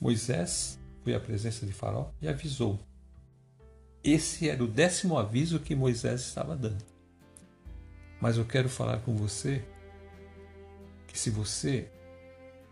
Moisés 0.00 0.78
foi 1.02 1.14
à 1.14 1.20
presença 1.20 1.66
de 1.66 1.72
Faraó 1.74 2.10
e 2.22 2.26
avisou. 2.26 2.80
Esse 4.02 4.48
era 4.48 4.64
o 4.64 4.66
décimo 4.66 5.18
aviso 5.18 5.60
que 5.60 5.74
Moisés 5.74 6.22
estava 6.22 6.56
dando. 6.56 6.82
Mas 8.18 8.38
eu 8.38 8.46
quero 8.46 8.70
falar 8.70 9.00
com 9.00 9.14
você 9.14 9.62
que 11.06 11.18
se 11.18 11.28
você 11.28 11.90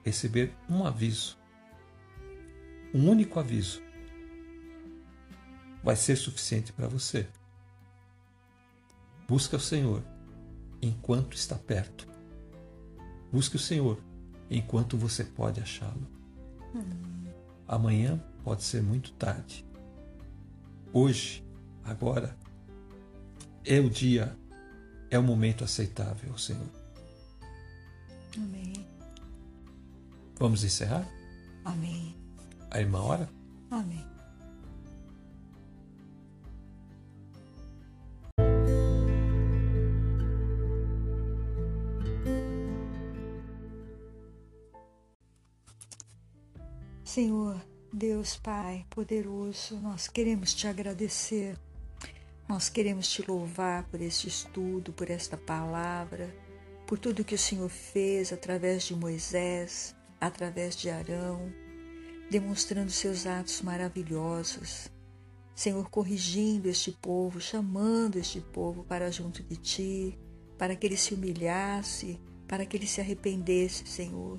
receber 0.02 0.54
um 0.66 0.86
aviso 0.86 1.36
um 2.94 3.10
único 3.10 3.38
aviso 3.38 3.82
vai 5.84 5.96
ser 5.96 6.16
suficiente 6.16 6.72
para 6.72 6.88
você. 6.88 7.28
Busca 9.28 9.58
o 9.58 9.60
Senhor 9.60 10.02
enquanto 10.80 11.34
está 11.34 11.56
perto. 11.56 12.11
Busque 13.32 13.56
o 13.56 13.58
Senhor 13.58 13.98
enquanto 14.50 14.98
você 14.98 15.24
pode 15.24 15.60
achá-lo. 15.60 16.06
Amanhã 17.66 18.22
pode 18.44 18.62
ser 18.62 18.82
muito 18.82 19.12
tarde. 19.12 19.64
Hoje, 20.92 21.42
agora, 21.82 22.36
é 23.64 23.80
o 23.80 23.88
dia, 23.88 24.36
é 25.10 25.18
o 25.18 25.22
momento 25.22 25.64
aceitável, 25.64 26.36
Senhor. 26.36 26.68
Amém. 28.36 28.86
Vamos 30.38 30.64
encerrar? 30.64 31.08
Amém. 31.64 32.14
A 32.70 32.80
irmã 32.80 33.00
ora? 33.00 33.28
Amém. 33.70 34.11
Deus 48.22 48.36
Pai 48.36 48.86
poderoso, 48.88 49.80
nós 49.80 50.06
queremos 50.06 50.54
te 50.54 50.68
agradecer, 50.68 51.58
nós 52.48 52.68
queremos 52.68 53.10
te 53.10 53.20
louvar 53.26 53.82
por 53.88 54.00
este 54.00 54.28
estudo, 54.28 54.92
por 54.92 55.10
esta 55.10 55.36
palavra, 55.36 56.32
por 56.86 57.00
tudo 57.00 57.24
que 57.24 57.34
o 57.34 57.38
Senhor 57.38 57.68
fez 57.68 58.32
através 58.32 58.84
de 58.84 58.94
Moisés, 58.94 59.96
através 60.20 60.76
de 60.76 60.88
Arão, 60.88 61.52
demonstrando 62.30 62.92
seus 62.92 63.26
atos 63.26 63.60
maravilhosos. 63.60 64.86
Senhor, 65.52 65.90
corrigindo 65.90 66.68
este 66.68 66.92
povo, 66.92 67.40
chamando 67.40 68.20
este 68.20 68.40
povo 68.40 68.84
para 68.84 69.10
junto 69.10 69.42
de 69.42 69.56
ti, 69.56 70.18
para 70.56 70.76
que 70.76 70.86
ele 70.86 70.96
se 70.96 71.12
humilhasse, 71.12 72.20
para 72.46 72.64
que 72.64 72.76
ele 72.76 72.86
se 72.86 73.00
arrependesse, 73.00 73.84
Senhor. 73.84 74.38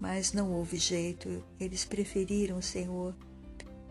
Mas 0.00 0.32
não 0.32 0.50
houve 0.52 0.78
jeito, 0.78 1.44
eles 1.60 1.84
preferiram, 1.84 2.60
Senhor, 2.60 3.14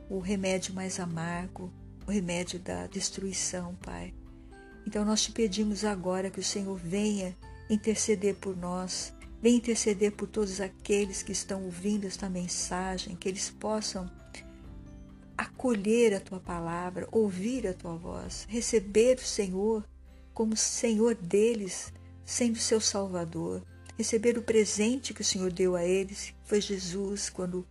o 0.09 0.19
remédio 0.19 0.73
mais 0.73 0.99
amargo, 0.99 1.71
o 2.05 2.11
remédio 2.11 2.59
da 2.59 2.87
destruição, 2.87 3.75
Pai. 3.75 4.13
Então 4.85 5.05
nós 5.05 5.21
te 5.21 5.31
pedimos 5.31 5.85
agora 5.85 6.31
que 6.31 6.39
o 6.39 6.43
Senhor 6.43 6.75
venha 6.75 7.37
interceder 7.69 8.35
por 8.35 8.57
nós, 8.57 9.13
Vem 9.41 9.55
interceder 9.55 10.11
por 10.11 10.27
todos 10.27 10.59
aqueles 10.59 11.23
que 11.23 11.31
estão 11.31 11.63
ouvindo 11.63 12.05
esta 12.05 12.29
mensagem, 12.29 13.15
que 13.15 13.29
eles 13.29 13.49
possam 13.49 14.09
acolher 15.37 16.13
a 16.13 16.19
tua 16.19 16.41
palavra, 16.41 17.07
ouvir 17.09 17.65
a 17.65 17.73
tua 17.73 17.95
voz, 17.95 18.45
receber 18.49 19.17
o 19.17 19.25
Senhor 19.25 19.87
como 20.33 20.57
Senhor 20.57 21.15
deles, 21.15 21.93
sendo 22.25 22.57
seu 22.57 22.81
Salvador, 22.81 23.63
receber 23.99 24.37
o 24.37 24.41
presente 24.41 25.13
que 25.13 25.19
o 25.19 25.25
Senhor 25.25 25.51
deu 25.51 25.75
a 25.75 25.83
eles, 25.83 26.33
foi 26.45 26.61
Jesus 26.61 27.29
quando 27.29 27.67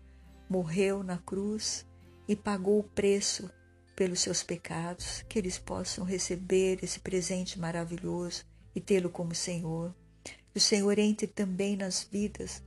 morreu 0.47 1.03
na 1.03 1.17
cruz 1.17 1.87
e 2.29 2.37
pagou 2.37 2.81
o 2.81 2.85
preço 2.85 3.51
pelos 3.97 4.21
seus 4.21 4.43
pecados, 4.43 5.25
que 5.27 5.39
eles 5.39 5.59
possam 5.59 6.05
receber 6.05 6.81
esse 6.83 7.01
presente 7.01 7.59
maravilhoso 7.59 8.45
e 8.75 8.81
tê-lo 8.81 9.09
como 9.09 9.35
Senhor. 9.35 9.95
Que 10.23 10.59
o 10.59 10.61
Senhor 10.61 10.99
entre 10.99 11.27
também 11.27 11.79
nas 11.79 12.05
vidas 12.05 12.63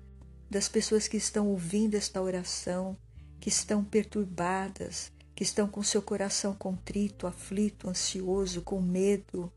das 0.49 0.67
pessoas 0.67 1.07
que 1.07 1.17
estão 1.17 1.47
ouvindo 1.47 1.93
esta 1.93 2.19
oração, 2.19 2.97
que 3.39 3.49
estão 3.49 3.83
perturbadas, 3.83 5.11
que 5.35 5.41
que 5.41 5.43
estão 5.43 5.67
com 5.67 5.81
seu 5.81 6.03
coração 6.03 6.53
contrito, 6.53 7.25
aflito, 7.25 7.89
ansioso, 7.89 8.61
com 8.61 8.79
medo, 8.79 9.51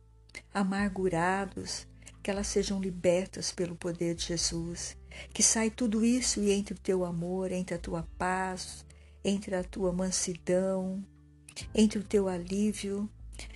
amargurados, 0.51 1.87
que 2.25 2.31
elas 2.31 2.47
sejam 2.47 2.81
libertas 2.81 3.53
pelo 3.53 3.77
poder 3.77 4.15
de 4.15 4.25
Jesus. 4.25 4.97
Que 5.35 5.43
sai 5.43 5.71
tudo 5.71 6.03
isso 6.03 6.41
e 6.41 6.51
entre 6.51 6.73
o 6.73 6.79
teu 6.79 7.05
amor, 7.05 7.53
entre 7.53 7.75
a 7.75 7.79
tua 7.79 8.03
paz, 8.17 8.85
entre 9.23 9.55
a 9.55 9.63
tua 9.63 9.93
mansidão, 9.93 11.05
entre 11.75 11.99
o 11.99 12.03
teu 12.03 12.27
alívio. 12.27 13.09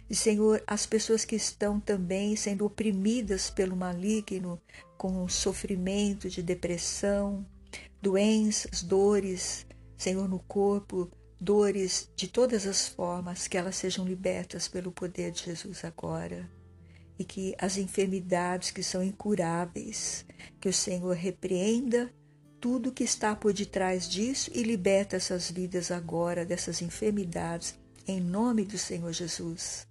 E, 0.08 0.14
Senhor, 0.14 0.62
as 0.66 0.84
pessoas 0.84 1.24
que 1.24 1.34
estão 1.34 1.80
também 1.80 2.36
sendo 2.36 2.66
oprimidas 2.66 3.48
pelo 3.48 3.74
maligno, 3.74 4.60
com 4.98 5.26
sofrimento 5.28 6.28
de 6.28 6.42
depressão, 6.42 7.46
doenças, 8.02 8.82
dores, 8.82 9.66
Senhor, 9.96 10.28
no 10.28 10.40
corpo, 10.40 11.10
dores 11.40 12.10
de 12.14 12.28
todas 12.28 12.66
as 12.66 12.86
formas, 12.86 13.48
que 13.48 13.56
elas 13.56 13.76
sejam 13.76 14.04
libertas 14.04 14.68
pelo 14.68 14.92
poder 14.92 15.30
de 15.30 15.44
Jesus 15.44 15.86
agora. 15.86 16.57
E 17.18 17.24
que 17.24 17.54
as 17.58 17.76
enfermidades 17.76 18.70
que 18.70 18.82
são 18.82 19.02
incuráveis, 19.02 20.24
que 20.60 20.68
o 20.68 20.72
Senhor 20.72 21.14
repreenda 21.14 22.12
tudo 22.60 22.92
que 22.92 23.04
está 23.04 23.34
por 23.34 23.52
detrás 23.52 24.08
disso 24.08 24.50
e 24.54 24.62
liberta 24.62 25.16
essas 25.16 25.50
vidas 25.50 25.90
agora 25.90 26.44
dessas 26.44 26.82
enfermidades, 26.82 27.78
em 28.06 28.20
nome 28.20 28.64
do 28.64 28.78
Senhor 28.78 29.12
Jesus. 29.12 29.86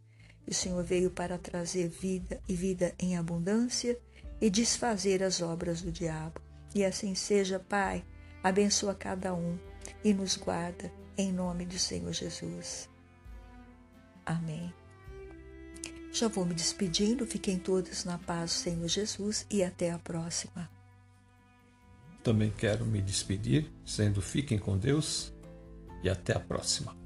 O 0.48 0.54
Senhor 0.54 0.84
veio 0.84 1.12
para 1.12 1.38
trazer 1.38 1.90
vida 1.90 2.42
e 2.48 2.56
vida 2.56 2.94
em 2.98 3.18
abundância 3.18 4.00
e 4.40 4.50
desfazer 4.50 5.22
as 5.22 5.42
obras 5.42 5.82
do 5.82 5.92
diabo. 5.92 6.42
E 6.74 6.86
assim 6.86 7.16
seja, 7.16 7.60
Pai. 7.60 8.06
Abençoa 8.44 8.96
cada 8.96 9.34
um 9.34 9.58
e 10.04 10.14
nos 10.14 10.38
guarda 10.38 10.92
em 11.18 11.34
nome 11.34 11.66
do 11.66 11.78
Senhor 11.78 12.14
Jesus. 12.14 12.88
Amém. 14.26 14.74
Já 16.20 16.28
vou 16.28 16.44
me 16.44 16.56
despedindo, 16.56 17.28
fiquem 17.28 17.60
todos 17.60 18.04
na 18.04 18.18
paz 18.18 18.50
do 18.50 18.54
Senhor 18.56 18.88
Jesus 18.88 19.46
e 19.52 19.64
até 19.64 19.92
a 19.92 20.00
próxima. 20.00 20.68
Também 22.24 22.50
quero 22.50 22.88
me 22.88 23.00
despedir, 23.04 23.72
sendo 23.86 24.20
fiquem 24.20 24.58
com 24.58 24.76
Deus 24.80 25.32
e 26.04 26.10
até 26.10 26.36
a 26.36 26.40
próxima. 26.40 26.98